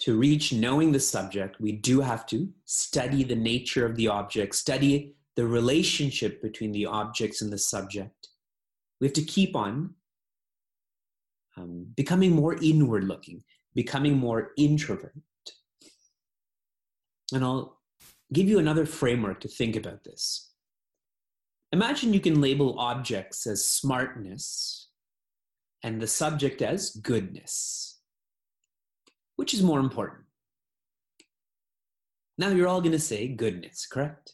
to 0.00 0.16
reach 0.16 0.52
knowing 0.52 0.92
the 0.92 1.00
subject, 1.00 1.60
we 1.60 1.72
do 1.72 2.00
have 2.00 2.24
to 2.26 2.48
study 2.64 3.24
the 3.24 3.34
nature 3.34 3.84
of 3.84 3.96
the 3.96 4.08
object, 4.08 4.54
study 4.54 5.14
the 5.34 5.46
relationship 5.46 6.40
between 6.40 6.72
the 6.72 6.86
objects 6.86 7.42
and 7.42 7.52
the 7.52 7.58
subject. 7.58 8.28
We 9.00 9.06
have 9.06 9.14
to 9.14 9.22
keep 9.22 9.56
on 9.56 9.94
um, 11.56 11.86
becoming 11.96 12.32
more 12.32 12.56
inward 12.62 13.04
looking, 13.04 13.42
becoming 13.74 14.16
more 14.16 14.52
introvert. 14.56 15.14
And 17.32 17.44
I'll 17.44 17.78
give 18.32 18.48
you 18.48 18.58
another 18.58 18.86
framework 18.86 19.40
to 19.40 19.48
think 19.48 19.74
about 19.76 20.04
this. 20.04 20.52
Imagine 21.72 22.14
you 22.14 22.20
can 22.20 22.40
label 22.40 22.78
objects 22.78 23.46
as 23.46 23.66
smartness 23.66 24.87
and 25.82 26.00
the 26.00 26.06
subject 26.06 26.62
as 26.62 26.90
goodness. 26.90 28.00
Which 29.36 29.54
is 29.54 29.62
more 29.62 29.80
important? 29.80 30.24
Now 32.36 32.50
you're 32.50 32.68
all 32.68 32.80
going 32.80 32.92
to 32.92 32.98
say 32.98 33.28
goodness, 33.28 33.86
correct? 33.86 34.32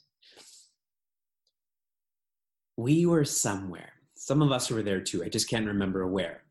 We 2.76 3.06
were 3.06 3.24
somewhere. 3.24 3.92
Some 4.16 4.42
of 4.42 4.52
us 4.52 4.70
were 4.70 4.82
there 4.82 5.00
too. 5.00 5.22
I 5.24 5.28
just 5.28 5.48
can't 5.48 5.66
remember 5.66 6.06
where. 6.06 6.42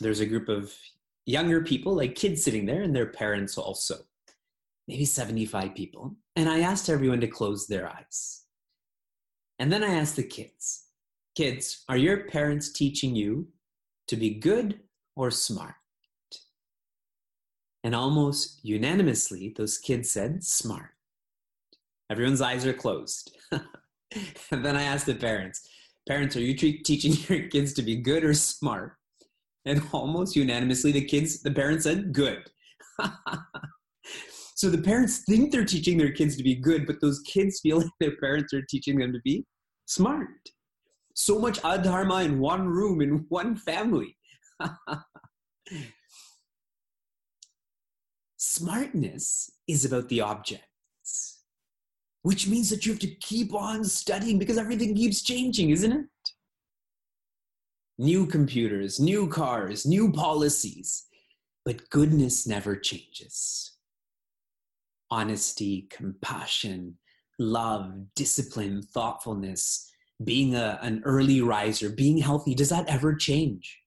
There's 0.00 0.20
a 0.20 0.26
group 0.26 0.48
of 0.48 0.72
younger 1.26 1.62
people, 1.62 1.94
like 1.94 2.14
kids 2.14 2.42
sitting 2.42 2.66
there, 2.66 2.82
and 2.82 2.94
their 2.94 3.06
parents 3.06 3.56
also. 3.56 3.96
Maybe 4.88 5.04
75 5.04 5.74
people. 5.74 6.16
And 6.34 6.48
I 6.48 6.60
asked 6.60 6.88
everyone 6.88 7.20
to 7.20 7.28
close 7.28 7.66
their 7.66 7.88
eyes. 7.88 8.44
And 9.58 9.72
then 9.72 9.84
I 9.84 9.94
asked 9.94 10.16
the 10.16 10.24
kids, 10.24 10.86
Kids, 11.36 11.84
are 11.88 11.96
your 11.96 12.28
parents 12.28 12.72
teaching 12.72 13.14
you 13.14 13.48
to 14.12 14.16
be 14.16 14.34
good 14.34 14.80
or 15.16 15.30
smart? 15.30 15.74
And 17.82 17.94
almost 17.94 18.60
unanimously, 18.62 19.54
those 19.56 19.78
kids 19.78 20.10
said, 20.10 20.44
smart. 20.44 20.90
Everyone's 22.10 22.42
eyes 22.42 22.66
are 22.66 22.74
closed. 22.74 23.34
and 23.52 24.64
then 24.64 24.76
I 24.76 24.82
asked 24.82 25.06
the 25.06 25.14
parents, 25.14 25.66
Parents, 26.06 26.36
are 26.36 26.40
you 26.40 26.54
teaching 26.54 27.12
your 27.28 27.48
kids 27.48 27.72
to 27.74 27.82
be 27.82 27.96
good 27.96 28.22
or 28.22 28.34
smart? 28.34 28.96
And 29.64 29.82
almost 29.92 30.36
unanimously, 30.36 30.92
the 30.92 31.04
kids, 31.04 31.40
the 31.40 31.52
parents 31.52 31.84
said, 31.84 32.12
good. 32.12 32.42
so 34.56 34.68
the 34.68 34.82
parents 34.82 35.22
think 35.26 35.52
they're 35.52 35.64
teaching 35.64 35.96
their 35.96 36.12
kids 36.12 36.36
to 36.36 36.42
be 36.42 36.56
good, 36.56 36.86
but 36.86 37.00
those 37.00 37.20
kids 37.20 37.60
feel 37.60 37.78
like 37.78 37.86
their 38.00 38.16
parents 38.16 38.52
are 38.52 38.64
teaching 38.68 38.98
them 38.98 39.12
to 39.12 39.20
be 39.24 39.46
smart. 39.86 40.28
So 41.14 41.38
much 41.38 41.60
adharma 41.62 42.24
in 42.24 42.38
one 42.38 42.66
room, 42.66 43.00
in 43.00 43.26
one 43.28 43.56
family. 43.56 44.16
Smartness 48.36 49.50
is 49.68 49.84
about 49.84 50.08
the 50.08 50.20
objects, 50.20 51.42
which 52.22 52.48
means 52.48 52.70
that 52.70 52.84
you 52.84 52.92
have 52.92 53.00
to 53.00 53.14
keep 53.16 53.54
on 53.54 53.84
studying 53.84 54.38
because 54.38 54.58
everything 54.58 54.94
keeps 54.94 55.22
changing, 55.22 55.70
isn't 55.70 55.92
it? 55.92 56.06
New 57.98 58.26
computers, 58.26 58.98
new 58.98 59.28
cars, 59.28 59.86
new 59.86 60.10
policies, 60.10 61.06
but 61.64 61.88
goodness 61.90 62.46
never 62.46 62.76
changes. 62.76 63.76
Honesty, 65.10 65.86
compassion, 65.90 66.98
love, 67.38 67.92
discipline, 68.16 68.82
thoughtfulness, 68.82 69.91
being 70.24 70.54
a, 70.54 70.78
an 70.82 71.02
early 71.04 71.40
riser, 71.40 71.90
being 71.90 72.18
healthy, 72.18 72.54
does 72.54 72.68
that 72.70 72.88
ever 72.88 73.14
change? 73.14 73.78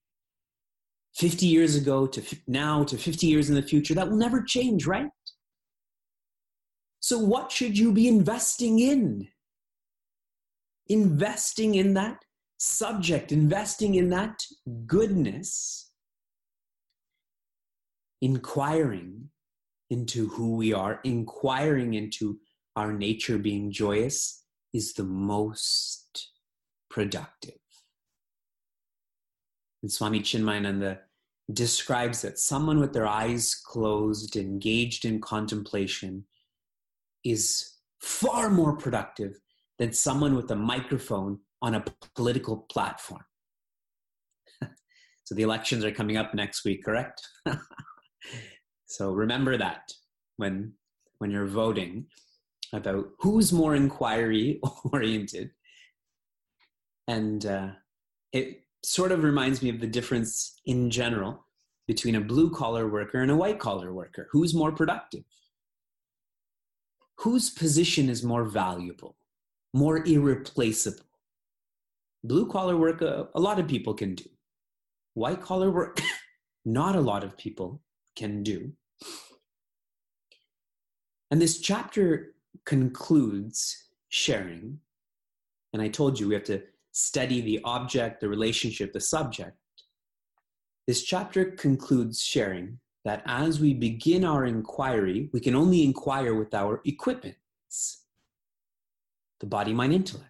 50 1.16 1.46
years 1.46 1.76
ago 1.76 2.06
to 2.08 2.22
now 2.48 2.84
to 2.84 2.98
50 2.98 3.28
years 3.28 3.50
in 3.50 3.56
the 3.56 3.62
future, 3.62 3.94
that 3.94 4.10
will 4.10 4.18
never 4.18 4.42
change, 4.42 4.86
right? 4.86 5.10
So, 7.00 7.20
what 7.20 7.52
should 7.52 7.78
you 7.78 7.94
be 7.94 8.08
investing 8.08 8.80
in? 8.80 9.28
Investing 10.88 11.76
in 11.76 11.94
that 11.94 12.18
subject, 12.58 13.32
investing 13.32 13.96
in 13.96 14.10
that 14.10 14.44
goodness, 14.86 15.92
inquiring 18.22 19.30
into 19.90 20.28
who 20.30 20.56
we 20.56 20.74
are, 20.74 21.00
inquiring 21.04 21.94
into 21.94 22.40
our 22.76 22.92
nature 22.92 23.38
being 23.38 23.72
joyous 23.72 24.44
is 24.74 24.94
the 24.94 25.04
most 25.04 26.05
productive. 26.96 27.60
And 29.84 29.92
Swami 29.92 30.22
Chinmayananda 30.22 31.00
describes 31.54 32.22
that 32.22 32.40
someone 32.40 32.80
with 32.80 32.94
their 32.94 33.06
eyes 33.06 33.54
closed, 33.54 34.38
engaged 34.38 35.04
in 35.04 35.20
contemplation, 35.20 36.24
is 37.26 37.74
far 38.00 38.50
more 38.50 38.78
productive 38.78 39.38
than 39.78 39.92
someone 39.92 40.38
with 40.38 40.50
a 40.52 40.56
microphone 40.56 41.40
on 41.62 41.76
a 41.76 41.84
political 42.16 42.66
platform. 42.72 43.26
so 45.26 45.36
the 45.36 45.44
elections 45.44 45.84
are 45.84 45.92
coming 45.92 46.16
up 46.16 46.34
next 46.34 46.64
week, 46.64 46.82
correct? 46.86 47.22
so 48.86 49.12
remember 49.12 49.58
that 49.58 49.92
when 50.38 50.72
when 51.18 51.30
you're 51.30 51.46
voting 51.46 52.06
about 52.72 53.06
who's 53.20 53.52
more 53.52 53.76
inquiry 53.76 54.62
oriented 54.94 55.52
and 57.08 57.46
uh, 57.46 57.70
it 58.34 58.64
sort 58.84 59.12
of 59.12 59.24
reminds 59.24 59.62
me 59.62 59.70
of 59.70 59.80
the 59.80 59.88
difference 59.88 60.60
in 60.66 60.90
general 60.90 61.46
between 61.88 62.16
a 62.16 62.22
blue 62.22 62.50
collar 62.50 62.88
worker 62.88 63.22
and 63.22 63.32
a 63.32 63.36
white 63.36 63.60
collar 63.60 63.94
worker. 63.94 64.28
Who's 64.32 64.54
more 64.54 64.72
productive? 64.72 65.24
Whose 67.20 67.50
position 67.50 68.10
is 68.10 68.24
more 68.24 68.44
valuable, 68.44 69.16
more 69.74 70.06
irreplaceable? 70.06 71.06
Blue 72.24 72.50
collar 72.50 72.76
work, 72.76 73.02
uh, 73.02 73.26
a 73.36 73.40
lot 73.40 73.60
of 73.60 73.68
people 73.68 73.94
can 73.94 74.16
do. 74.16 74.26
White 75.14 75.42
collar 75.42 75.72
work, 75.72 76.02
not 76.66 76.96
a 76.96 77.02
lot 77.02 77.24
of 77.24 77.38
people 77.38 77.82
can 78.16 78.44
do. 78.44 78.72
And 81.32 81.42
this 81.42 81.60
chapter 81.60 82.36
concludes 82.66 83.90
sharing. 84.10 84.80
And 85.74 85.82
I 85.82 85.88
told 85.88 86.20
you 86.20 86.28
we 86.28 86.34
have 86.34 86.44
to 86.46 86.64
study 86.96 87.42
the 87.42 87.60
object, 87.66 88.22
the 88.22 88.30
relationship, 88.30 88.94
the 88.94 89.02
subject. 89.02 89.58
This 90.88 91.04
chapter 91.04 91.44
concludes 91.44 92.24
sharing 92.24 92.80
that 93.04 93.22
as 93.26 93.60
we 93.60 93.74
begin 93.74 94.24
our 94.24 94.46
inquiry, 94.46 95.30
we 95.34 95.42
can 95.42 95.56
only 95.56 95.84
inquire 95.84 96.34
with 96.34 96.54
our 96.54 96.82
equipments 96.86 98.06
the 99.42 99.46
body, 99.46 99.74
mind, 99.74 99.92
intellect. 99.92 100.30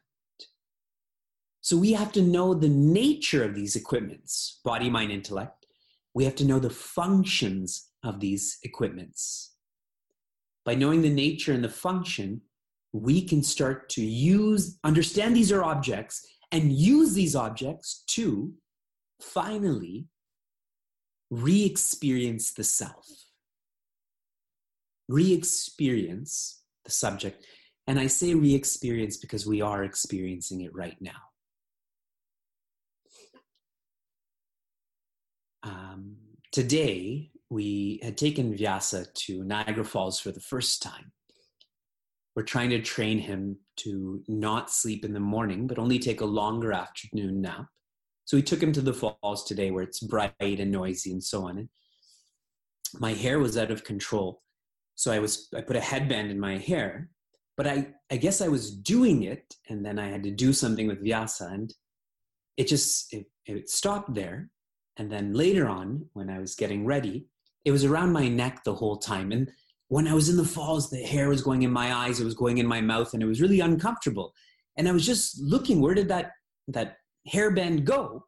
So 1.61 1.77
we 1.77 1.93
have 1.93 2.11
to 2.13 2.23
know 2.23 2.55
the 2.55 2.69
nature 2.69 3.43
of 3.43 3.53
these 3.53 3.75
equipments 3.75 4.59
body, 4.63 4.89
mind, 4.89 5.11
intellect. 5.11 5.67
We 6.15 6.23
have 6.23 6.35
to 6.37 6.45
know 6.45 6.57
the 6.57 6.71
functions 6.71 7.91
of 8.03 8.19
these 8.19 8.57
equipments. 8.63 9.53
By 10.63 10.73
knowing 10.73 11.03
the 11.03 11.11
nature 11.11 11.53
and 11.53 11.63
the 11.63 11.69
function, 11.69 12.41
we 12.91 13.21
can 13.21 13.43
start 13.43 13.89
to 13.89 14.01
use, 14.01 14.79
understand 14.83 15.35
these 15.35 15.51
are 15.51 15.63
objects, 15.63 16.25
and 16.51 16.71
use 16.71 17.13
these 17.13 17.35
objects 17.35 18.03
to 18.07 18.53
finally 19.21 20.07
re 21.29 21.65
experience 21.65 22.53
the 22.53 22.63
self, 22.63 23.05
re 25.07 25.33
experience 25.33 26.61
the 26.83 26.91
subject. 26.91 27.45
And 27.87 27.99
I 27.99 28.07
say 28.07 28.33
re 28.33 28.55
experience 28.55 29.17
because 29.17 29.45
we 29.45 29.61
are 29.61 29.83
experiencing 29.83 30.61
it 30.61 30.73
right 30.73 30.97
now. 30.99 31.11
Um, 35.63 36.17
today, 36.51 37.31
we 37.49 37.99
had 38.03 38.17
taken 38.17 38.55
Vyasa 38.55 39.05
to 39.13 39.43
Niagara 39.43 39.85
Falls 39.85 40.19
for 40.19 40.31
the 40.31 40.39
first 40.39 40.81
time 40.81 41.11
we're 42.35 42.43
trying 42.43 42.69
to 42.71 42.81
train 42.81 43.17
him 43.17 43.57
to 43.77 44.21
not 44.27 44.69
sleep 44.69 45.05
in 45.05 45.13
the 45.13 45.19
morning, 45.19 45.67
but 45.67 45.79
only 45.79 45.99
take 45.99 46.21
a 46.21 46.25
longer 46.25 46.73
afternoon 46.73 47.41
nap. 47.41 47.67
So 48.25 48.35
we 48.35 48.43
took 48.43 48.61
him 48.61 48.73
to 48.73 48.81
the 48.81 48.93
falls 48.93 49.45
today 49.45 49.71
where 49.71 49.83
it's 49.83 49.99
bright 49.99 50.33
and 50.39 50.71
noisy 50.71 51.11
and 51.11 51.23
so 51.23 51.47
on. 51.47 51.59
And 51.59 51.69
my 52.99 53.13
hair 53.13 53.39
was 53.39 53.57
out 53.57 53.71
of 53.71 53.83
control. 53.83 54.41
So 54.95 55.11
I 55.11 55.19
was 55.19 55.49
I 55.55 55.61
put 55.61 55.75
a 55.75 55.81
headband 55.81 56.31
in 56.31 56.39
my 56.39 56.57
hair, 56.57 57.09
but 57.55 57.67
I, 57.67 57.93
I 58.11 58.17
guess 58.17 58.41
I 58.41 58.47
was 58.47 58.71
doing 58.71 59.23
it 59.23 59.53
and 59.69 59.85
then 59.85 59.99
I 59.99 60.07
had 60.07 60.23
to 60.23 60.31
do 60.31 60.53
something 60.53 60.87
with 60.87 61.03
Vyasa 61.03 61.49
and 61.51 61.73
it 62.57 62.67
just 62.67 63.13
it, 63.13 63.25
it 63.45 63.69
stopped 63.69 64.13
there. 64.13 64.49
And 64.97 65.11
then 65.11 65.33
later 65.33 65.67
on, 65.67 66.05
when 66.13 66.29
I 66.29 66.39
was 66.39 66.55
getting 66.55 66.85
ready, 66.85 67.27
it 67.65 67.71
was 67.71 67.83
around 67.83 68.13
my 68.13 68.27
neck 68.27 68.63
the 68.63 68.73
whole 68.73 68.97
time. 68.97 69.31
And 69.31 69.51
when 69.95 70.09
I 70.09 70.13
was 70.13 70.27
in 70.27 70.35
the 70.35 70.43
falls, 70.43 70.89
the 70.89 70.97
hair 70.97 71.29
was 71.29 71.41
going 71.41 71.61
in 71.63 71.71
my 71.71 71.93
eyes, 71.93 72.19
it 72.19 72.25
was 72.25 72.33
going 72.33 72.57
in 72.57 72.67
my 72.67 72.81
mouth, 72.81 73.13
and 73.13 73.23
it 73.23 73.25
was 73.25 73.39
really 73.39 73.61
uncomfortable. 73.61 74.33
And 74.75 74.89
I 74.89 74.91
was 74.91 75.05
just 75.05 75.39
looking, 75.39 75.79
where 75.79 75.93
did 75.93 76.09
that 76.09 76.33
that 76.67 76.97
hairband 77.33 77.85
go? 77.85 78.25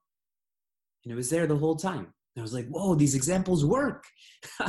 And 1.03 1.11
it 1.11 1.15
was 1.17 1.29
there 1.29 1.45
the 1.45 1.57
whole 1.57 1.75
time. 1.75 2.05
And 2.05 2.39
I 2.39 2.41
was 2.41 2.53
like, 2.53 2.69
whoa, 2.69 2.95
these 2.95 3.15
examples 3.15 3.65
work. 3.65 4.05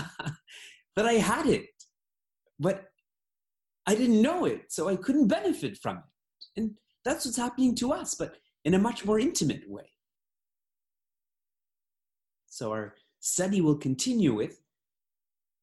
but 0.96 1.06
I 1.06 1.12
had 1.12 1.46
it. 1.46 1.66
But 2.58 2.86
I 3.86 3.94
didn't 3.94 4.20
know 4.20 4.46
it, 4.46 4.62
so 4.72 4.88
I 4.88 4.96
couldn't 4.96 5.28
benefit 5.28 5.78
from 5.78 5.98
it. 5.98 6.02
And 6.56 6.72
that's 7.04 7.24
what's 7.24 7.38
happening 7.38 7.76
to 7.76 7.92
us, 7.92 8.16
but 8.16 8.34
in 8.64 8.74
a 8.74 8.78
much 8.80 9.04
more 9.04 9.20
intimate 9.20 9.70
way. 9.70 9.92
So 12.48 12.72
our 12.72 12.96
study 13.20 13.60
will 13.60 13.76
continue 13.76 14.34
with 14.34 14.60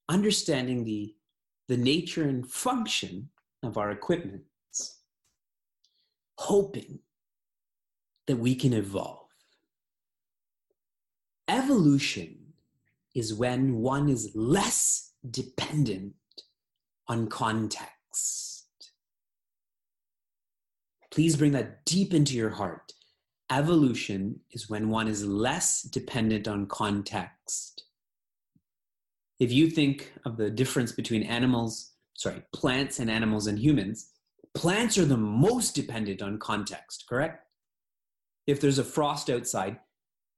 understanding 0.08 0.86
the, 0.86 1.15
the 1.68 1.78
nature 1.78 2.24
and 2.24 2.48
function 2.48 3.30
of 3.64 3.78
our 3.78 3.92
equipments, 3.92 5.00
hoping 6.38 7.00
that 8.28 8.38
we 8.38 8.56
can 8.56 8.74
evolve. 8.74 9.28
Evolution 11.48 12.38
is 13.14 13.34
when 13.34 13.78
one 13.78 14.10
is 14.10 14.32
less 14.36 15.12
dependent 15.30 16.14
on 17.08 17.28
context. 17.28 18.92
Please 21.12 21.36
bring 21.36 21.52
that 21.54 21.86
deep 21.86 22.14
into 22.14 22.36
your 22.36 22.50
heart. 22.50 22.92
Evolution 23.52 24.40
is 24.52 24.70
when 24.70 24.90
one 24.90 25.08
is 25.08 25.26
less 25.26 25.82
dependent 25.84 26.48
on 26.48 26.66
context 26.68 27.86
if 29.40 29.52
you 29.52 29.70
think 29.70 30.14
of 30.26 30.38
the 30.38 30.50
difference 30.50 30.92
between 30.92 31.24
animals, 31.24 31.94
sorry, 32.14 32.44
plants 32.54 33.00
and 33.00 33.10
animals 33.10 33.48
and 33.48 33.60
humans, 33.60 34.12
plants 34.54 34.98
are 34.98 35.06
the 35.06 35.18
most 35.18 35.76
dependent 35.76 36.22
on 36.22 36.40
context, 36.40 37.06
correct? 37.10 37.46
If 38.48 38.62
there's 38.62 38.80
a 38.80 38.84
frost 38.84 39.30
outside, 39.30 39.80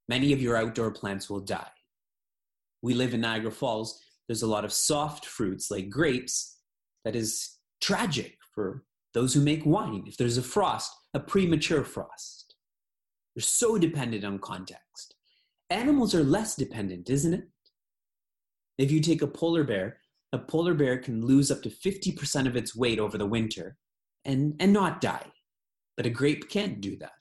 many 0.09 0.33
of 0.33 0.41
your 0.41 0.57
outdoor 0.57 0.91
plants 0.91 1.29
will 1.29 1.41
die. 1.41 1.69
We 2.81 2.93
live 2.93 3.13
in 3.13 3.21
Niagara 3.21 3.51
Falls. 3.51 4.01
There's 4.27 4.43
a 4.43 4.47
lot 4.47 4.65
of 4.65 4.73
soft 4.73 5.25
fruits 5.25 5.69
like 5.69 5.89
grapes 5.89 6.57
that 7.05 7.15
is 7.15 7.57
tragic 7.81 8.37
for 8.53 8.83
those 9.13 9.33
who 9.33 9.41
make 9.41 9.65
wine. 9.65 10.03
If 10.07 10.17
there's 10.17 10.37
a 10.37 10.43
frost, 10.43 10.91
a 11.13 11.19
premature 11.19 11.83
frost, 11.83 12.55
they're 13.35 13.41
so 13.41 13.77
dependent 13.77 14.25
on 14.25 14.39
context. 14.39 15.15
Animals 15.69 16.15
are 16.15 16.23
less 16.23 16.55
dependent, 16.55 17.09
isn't 17.09 17.33
it? 17.33 17.43
If 18.77 18.91
you 18.91 18.99
take 18.99 19.21
a 19.21 19.27
polar 19.27 19.63
bear, 19.63 19.97
a 20.33 20.37
polar 20.37 20.73
bear 20.73 20.97
can 20.97 21.25
lose 21.25 21.51
up 21.51 21.61
to 21.63 21.69
50% 21.69 22.47
of 22.47 22.55
its 22.55 22.75
weight 22.75 22.99
over 22.99 23.17
the 23.17 23.25
winter 23.25 23.77
and, 24.25 24.55
and 24.59 24.73
not 24.73 25.01
die. 25.01 25.25
But 25.95 26.05
a 26.05 26.11
grape 26.11 26.49
can't 26.49 26.79
do 26.79 26.95
that. 26.97 27.13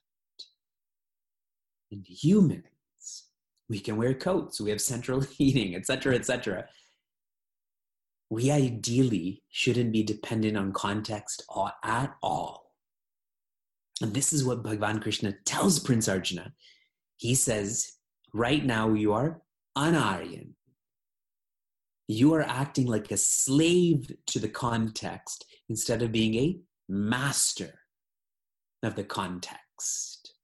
And 1.90 2.06
humans, 2.06 3.24
we 3.68 3.78
can 3.78 3.96
wear 3.96 4.12
coats, 4.12 4.60
we 4.60 4.70
have 4.70 4.80
central 4.80 5.20
heating, 5.38 5.74
etc., 5.74 6.14
etc. 6.14 6.66
We 8.28 8.50
ideally 8.50 9.44
shouldn't 9.50 9.92
be 9.92 10.02
dependent 10.02 10.56
on 10.56 10.72
context 10.72 11.44
at 11.84 12.14
all. 12.22 12.72
And 14.02 14.12
this 14.12 14.32
is 14.32 14.44
what 14.44 14.62
Bhagavan 14.62 15.00
Krishna 15.00 15.32
tells 15.44 15.78
Prince 15.78 16.08
Arjuna. 16.08 16.52
He 17.16 17.34
says, 17.34 17.92
right 18.34 18.64
now 18.64 18.92
you 18.92 19.14
are 19.14 19.40
anaryan, 19.78 20.50
you 22.08 22.34
are 22.34 22.42
acting 22.42 22.86
like 22.86 23.10
a 23.10 23.16
slave 23.16 24.12
to 24.26 24.38
the 24.38 24.48
context 24.48 25.44
instead 25.68 26.02
of 26.02 26.12
being 26.12 26.34
a 26.34 26.58
master 26.88 27.80
of 28.82 28.94
the 28.94 29.04
context. 29.04 30.34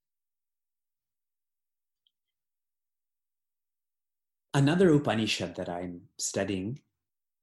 Another 4.55 4.93
Upanishad 4.93 5.55
that 5.57 5.69
I'm 5.69 6.03
studying 6.19 6.81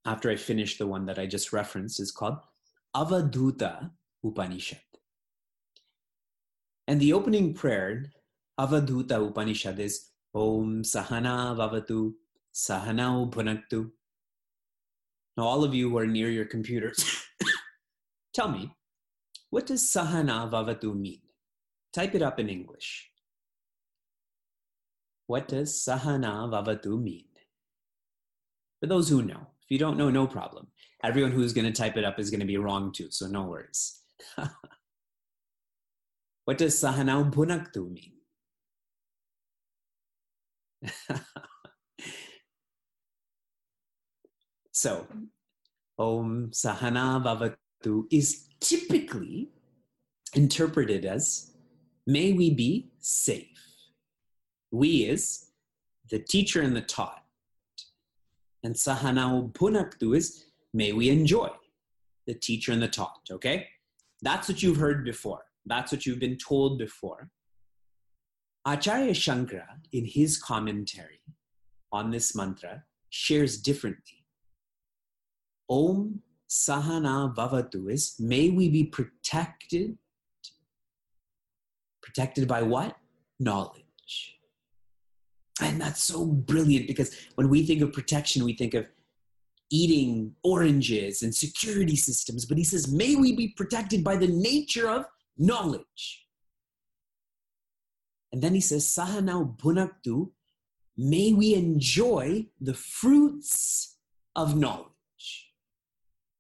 after 0.06 0.30
I 0.30 0.36
finish 0.36 0.78
the 0.78 0.86
one 0.86 1.06
that 1.08 1.18
I 1.18 1.26
just 1.26 1.52
referenced 1.54 2.00
is 2.00 2.12
called 2.12 2.38
Avadhuta 2.96 3.92
Upanishad. 4.24 4.80
And 6.88 7.00
the 7.00 7.14
opening 7.14 7.54
prayer, 7.54 8.12
Avadhuta 8.60 9.28
Upanishad, 9.28 9.80
is 9.80 10.10
Om 10.36 10.84
Sahana 10.84 11.56
Vavatu 11.56 12.14
Sahana 12.54 13.32
Bhunaktu. 13.32 13.92
Now, 15.40 15.48
all 15.48 15.64
of 15.64 15.74
you 15.74 15.90
who 15.90 15.98
are 15.98 16.06
near 16.06 16.30
your 16.30 16.44
computers, 16.44 17.16
tell 18.34 18.50
me, 18.50 18.76
what 19.52 19.66
does 19.66 19.84
Sahana 19.84 20.52
Vavatu 20.52 20.94
mean? 20.94 21.22
Type 21.94 22.14
it 22.14 22.22
up 22.22 22.42
in 22.42 22.50
English. 22.50 23.10
What 25.28 25.48
does 25.48 25.72
Sahana 25.82 26.50
Vavatu 26.52 27.02
mean? 27.02 27.24
For 28.82 28.88
those 28.88 29.08
who 29.08 29.22
know, 29.22 29.48
if 29.64 29.72
you 29.72 29.78
don't 29.78 29.98
know, 29.98 30.10
no 30.10 30.28
problem. 30.28 30.68
Everyone 31.06 31.32
who's 31.32 31.54
going 31.54 31.68
to 31.68 31.72
type 31.72 31.96
it 31.96 32.04
up 32.04 32.20
is 32.20 32.30
going 32.30 32.42
to 32.42 32.46
be 32.46 32.58
wrong 32.58 32.92
too, 32.92 33.08
so 33.10 33.26
no 33.26 33.44
worries. 33.44 33.98
what 36.44 36.58
does 36.58 36.76
Sahana 36.76 37.32
Bhunaktu 37.32 37.90
mean? 37.90 38.12
so, 44.80 45.06
Om 45.98 46.52
Sahana 46.52 47.22
Bhavatu 47.22 48.06
is 48.10 48.48
typically 48.62 49.50
interpreted 50.34 51.04
as 51.04 51.52
may 52.08 52.32
we 52.32 52.54
be 52.54 52.90
safe. 53.00 53.62
We 54.72 55.04
is 55.04 55.52
the 56.10 56.20
teacher 56.20 56.62
and 56.62 56.78
the 56.78 56.82
taught. 56.82 57.24
And 58.64 58.74
Sahana 58.74 59.52
Bhunaktu 59.52 60.16
is 60.16 60.46
may 60.74 60.94
we 60.94 61.10
enjoy 61.10 61.50
the 62.26 62.36
teacher 62.36 62.72
and 62.72 62.82
the 62.82 62.88
taught, 62.88 63.28
okay? 63.30 63.68
That's 64.22 64.48
what 64.48 64.64
you've 64.64 64.78
heard 64.78 65.04
before. 65.04 65.44
That's 65.66 65.92
what 65.92 66.06
you've 66.06 66.22
been 66.22 66.38
told 66.38 66.80
before. 66.80 67.30
Acharya 68.66 69.12
Shankara, 69.12 69.68
in 69.92 70.06
his 70.06 70.42
commentary 70.42 71.20
on 71.92 72.12
this 72.12 72.34
mantra, 72.34 72.86
shares 73.10 73.58
differently. 73.58 74.19
Om 75.70 76.22
Sahana 76.50 77.34
Vavatu 77.36 77.92
is 77.92 78.16
may 78.20 78.50
we 78.50 78.70
be 78.70 78.84
protected. 78.84 79.98
Protected 82.02 82.48
by 82.48 82.64
what? 82.64 82.98
Knowledge. 83.40 83.84
And 85.62 85.80
that's 85.80 86.04
so 86.04 86.26
brilliant 86.26 86.88
because 86.88 87.16
when 87.36 87.50
we 87.50 87.66
think 87.66 87.82
of 87.82 87.94
protection, 87.94 88.46
we 88.46 88.54
think 88.54 88.74
of 88.74 88.88
eating 89.70 90.36
oranges 90.44 91.22
and 91.22 91.36
security 91.36 91.96
systems. 91.96 92.46
But 92.46 92.58
he 92.58 92.64
says, 92.64 92.92
may 92.92 93.16
we 93.16 93.36
be 93.36 93.50
protected 93.50 94.04
by 94.04 94.16
the 94.16 94.28
nature 94.28 94.90
of 94.90 95.06
knowledge. 95.38 96.26
And 98.32 98.42
then 98.42 98.54
he 98.54 98.62
says, 98.62 98.86
Sahanau 98.86 99.58
Bhunaktu, 99.58 100.32
may 100.98 101.34
we 101.34 101.54
enjoy 101.54 102.48
the 102.60 102.74
fruits 102.74 103.98
of 104.36 104.56
knowledge. 104.56 104.88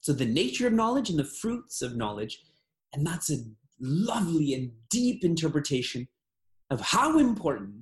So 0.10 0.16
the 0.16 0.26
nature 0.26 0.66
of 0.66 0.74
knowledge 0.74 1.12
and 1.12 1.20
the 1.20 1.24
fruits 1.24 1.84
of 1.84 1.96
knowledge. 1.96 2.42
And 2.94 3.06
that's 3.06 3.30
a 3.30 3.44
lovely 3.80 4.56
and 4.56 4.72
deep 4.90 5.24
interpretation 5.24 6.08
of 6.72 6.82
how 6.82 7.20
important 7.20 7.76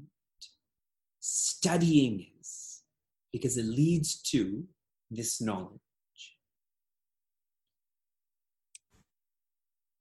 studying 1.21 2.25
is, 2.41 2.81
because 3.31 3.55
it 3.55 3.63
leads 3.63 4.21
to 4.23 4.65
this 5.09 5.39
knowledge. 5.39 5.79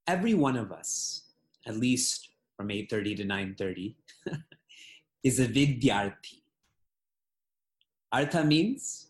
Every 0.09 0.35
one 0.35 0.57
of 0.57 0.73
us, 0.73 1.31
at 1.65 1.77
least 1.77 2.31
from 2.57 2.71
8.30 2.71 3.19
to 3.19 3.25
9.30, 3.25 3.95
is 5.23 5.39
a 5.39 5.47
vidyarthi. 5.47 6.41
Artha 8.11 8.43
means 8.43 9.07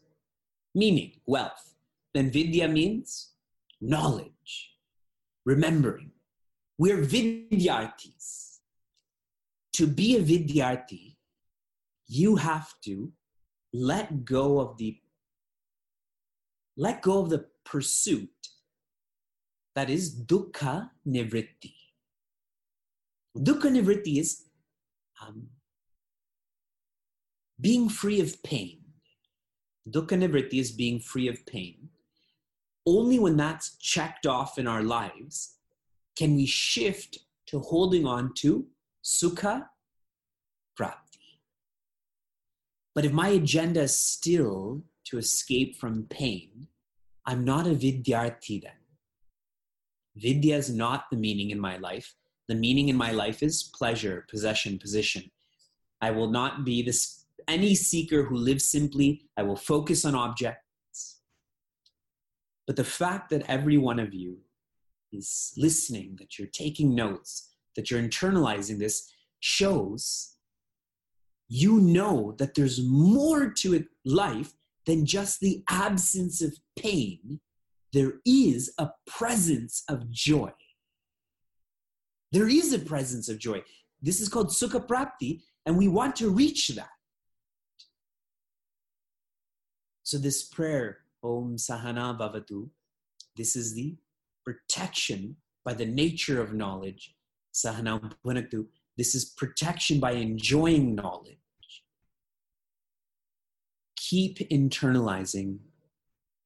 meaning, 0.74 1.12
wealth. 1.24 1.75
Then 2.16 2.30
vidya 2.30 2.66
means 2.66 3.32
knowledge, 3.78 4.70
remembering. 5.44 6.12
We're 6.78 7.02
vidyarthis. 7.02 8.56
To 9.74 9.86
be 9.86 10.16
a 10.16 10.22
vidyarthi, 10.22 11.16
you 12.06 12.36
have 12.36 12.72
to 12.86 13.12
let 13.74 14.24
go 14.24 14.60
of 14.60 14.78
the 14.78 14.98
let 16.78 17.02
go 17.02 17.18
of 17.20 17.28
the 17.28 17.44
pursuit 17.66 18.48
that 19.74 19.90
is 19.90 20.18
dukkha 20.18 20.88
nivritti. 21.06 21.74
Dukkha 23.36 23.70
nivritti 23.76 24.16
is 24.20 24.44
um, 25.20 25.48
being 27.60 27.90
free 27.90 28.20
of 28.22 28.42
pain. 28.42 28.78
Dukkha 29.86 30.16
nivritti 30.16 30.60
is 30.60 30.72
being 30.72 30.98
free 30.98 31.28
of 31.28 31.44
pain. 31.44 31.90
Only 32.86 33.18
when 33.18 33.36
that's 33.36 33.76
checked 33.78 34.26
off 34.26 34.58
in 34.58 34.66
our 34.66 34.82
lives 34.82 35.56
can 36.16 36.36
we 36.36 36.46
shift 36.46 37.18
to 37.46 37.58
holding 37.58 38.06
on 38.06 38.32
to 38.34 38.66
sukha 39.04 39.66
prapti. 40.78 41.40
But 42.94 43.04
if 43.04 43.12
my 43.12 43.28
agenda 43.28 43.82
is 43.82 43.98
still 43.98 44.82
to 45.06 45.18
escape 45.18 45.76
from 45.76 46.06
pain, 46.08 46.68
I'm 47.26 47.44
not 47.44 47.66
a 47.66 47.70
vidyarthi 47.70 48.62
then. 48.62 48.72
Vidya 50.16 50.56
is 50.56 50.74
not 50.74 51.04
the 51.10 51.16
meaning 51.16 51.50
in 51.50 51.60
my 51.60 51.76
life. 51.76 52.14
The 52.48 52.54
meaning 52.54 52.88
in 52.88 52.96
my 52.96 53.10
life 53.10 53.42
is 53.42 53.70
pleasure, 53.74 54.24
possession, 54.30 54.78
position. 54.78 55.30
I 56.00 56.12
will 56.12 56.30
not 56.30 56.64
be 56.64 56.82
this 56.82 57.26
any 57.48 57.74
seeker 57.74 58.24
who 58.24 58.36
lives 58.36 58.64
simply. 58.64 59.28
I 59.36 59.42
will 59.42 59.56
focus 59.56 60.04
on 60.04 60.14
objects. 60.14 60.65
But 62.66 62.76
the 62.76 62.84
fact 62.84 63.30
that 63.30 63.48
every 63.48 63.78
one 63.78 63.98
of 63.98 64.12
you 64.12 64.38
is 65.12 65.52
listening, 65.56 66.16
that 66.18 66.38
you're 66.38 66.48
taking 66.48 66.94
notes, 66.94 67.54
that 67.76 67.90
you're 67.90 68.02
internalizing 68.02 68.78
this 68.78 69.12
shows 69.40 70.36
you 71.48 71.80
know 71.80 72.34
that 72.38 72.54
there's 72.54 72.82
more 72.82 73.50
to 73.50 73.74
it, 73.74 73.86
life 74.04 74.52
than 74.84 75.06
just 75.06 75.40
the 75.40 75.62
absence 75.68 76.42
of 76.42 76.56
pain, 76.76 77.40
there 77.92 78.14
is 78.24 78.72
a 78.78 78.90
presence 79.06 79.84
of 79.88 80.10
joy. 80.10 80.50
There 82.32 82.48
is 82.48 82.72
a 82.72 82.78
presence 82.78 83.28
of 83.28 83.38
joy. 83.38 83.62
This 84.02 84.20
is 84.20 84.28
called 84.28 84.48
Sukha 84.48 84.86
Prapti, 84.86 85.42
and 85.64 85.76
we 85.76 85.88
want 85.88 86.16
to 86.16 86.30
reach 86.30 86.68
that. 86.68 86.90
So, 90.02 90.18
this 90.18 90.44
prayer, 90.44 90.98
Om 91.26 91.56
Sahana 91.56 92.16
Bhavatu, 92.18 92.68
this 93.36 93.56
is 93.56 93.74
the 93.74 93.96
protection 94.44 95.36
by 95.64 95.74
the 95.74 95.86
nature 95.86 96.40
of 96.40 96.54
knowledge. 96.54 97.14
Sahana 97.52 98.12
Bhunaktu, 98.24 98.66
this 98.96 99.14
is 99.14 99.24
protection 99.24 99.98
by 100.00 100.12
enjoying 100.12 100.94
knowledge 100.94 101.38
keep 104.08 104.38
internalizing 104.50 105.58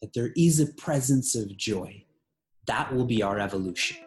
that 0.01 0.14
there 0.14 0.31
is 0.37 0.61
a 0.61 0.66
presence 0.66 1.35
of 1.35 1.57
joy. 1.57 2.05
That 2.66 2.95
will 2.95 3.05
be 3.05 3.23
our 3.23 3.38
evolution. 3.38 3.99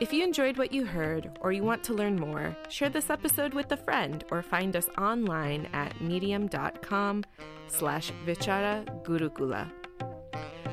If 0.00 0.12
you 0.12 0.22
enjoyed 0.22 0.58
what 0.58 0.72
you 0.72 0.86
heard 0.86 1.36
or 1.40 1.50
you 1.50 1.64
want 1.64 1.82
to 1.84 1.92
learn 1.92 2.14
more, 2.14 2.56
share 2.68 2.88
this 2.88 3.10
episode 3.10 3.52
with 3.52 3.72
a 3.72 3.76
friend 3.76 4.22
or 4.30 4.42
find 4.42 4.76
us 4.76 4.88
online 4.96 5.68
at 5.72 6.00
medium.com 6.00 7.24
slash 7.66 8.12
vichara 8.24 8.86
gurukula. 9.02 9.68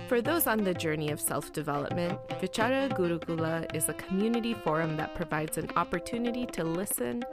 For 0.08 0.22
those 0.22 0.46
on 0.46 0.64
the 0.64 0.76
journey 0.76 1.10
of 1.10 1.20
self 1.20 1.52
development, 1.52 2.20
Vichara 2.40 2.96
Gurukula 2.96 3.76
is 3.76 3.90
a 3.90 3.94
community 3.94 4.54
forum 4.54 4.96
that 4.98 5.16
provides 5.16 5.58
an 5.58 5.72
opportunity 5.76 6.46
to 6.46 6.64
listen, 6.64 7.24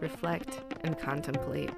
reflect, 0.00 0.60
and 0.82 0.98
contemplate. 0.98 1.70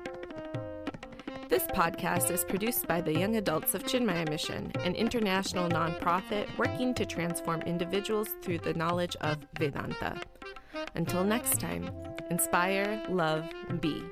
This 1.51 1.65
podcast 1.65 2.31
is 2.31 2.45
produced 2.45 2.87
by 2.87 3.01
the 3.01 3.13
Young 3.13 3.35
Adults 3.35 3.75
of 3.75 3.83
Chinmaya 3.83 4.29
Mission, 4.29 4.71
an 4.85 4.95
international 4.95 5.69
nonprofit 5.69 6.47
working 6.57 6.95
to 6.95 7.05
transform 7.05 7.61
individuals 7.63 8.29
through 8.41 8.59
the 8.59 8.75
knowledge 8.75 9.17
of 9.21 9.37
Vedanta. 9.59 10.15
Until 10.95 11.25
next 11.25 11.59
time, 11.59 11.91
inspire, 12.31 13.05
love, 13.09 13.51
be. 13.81 14.05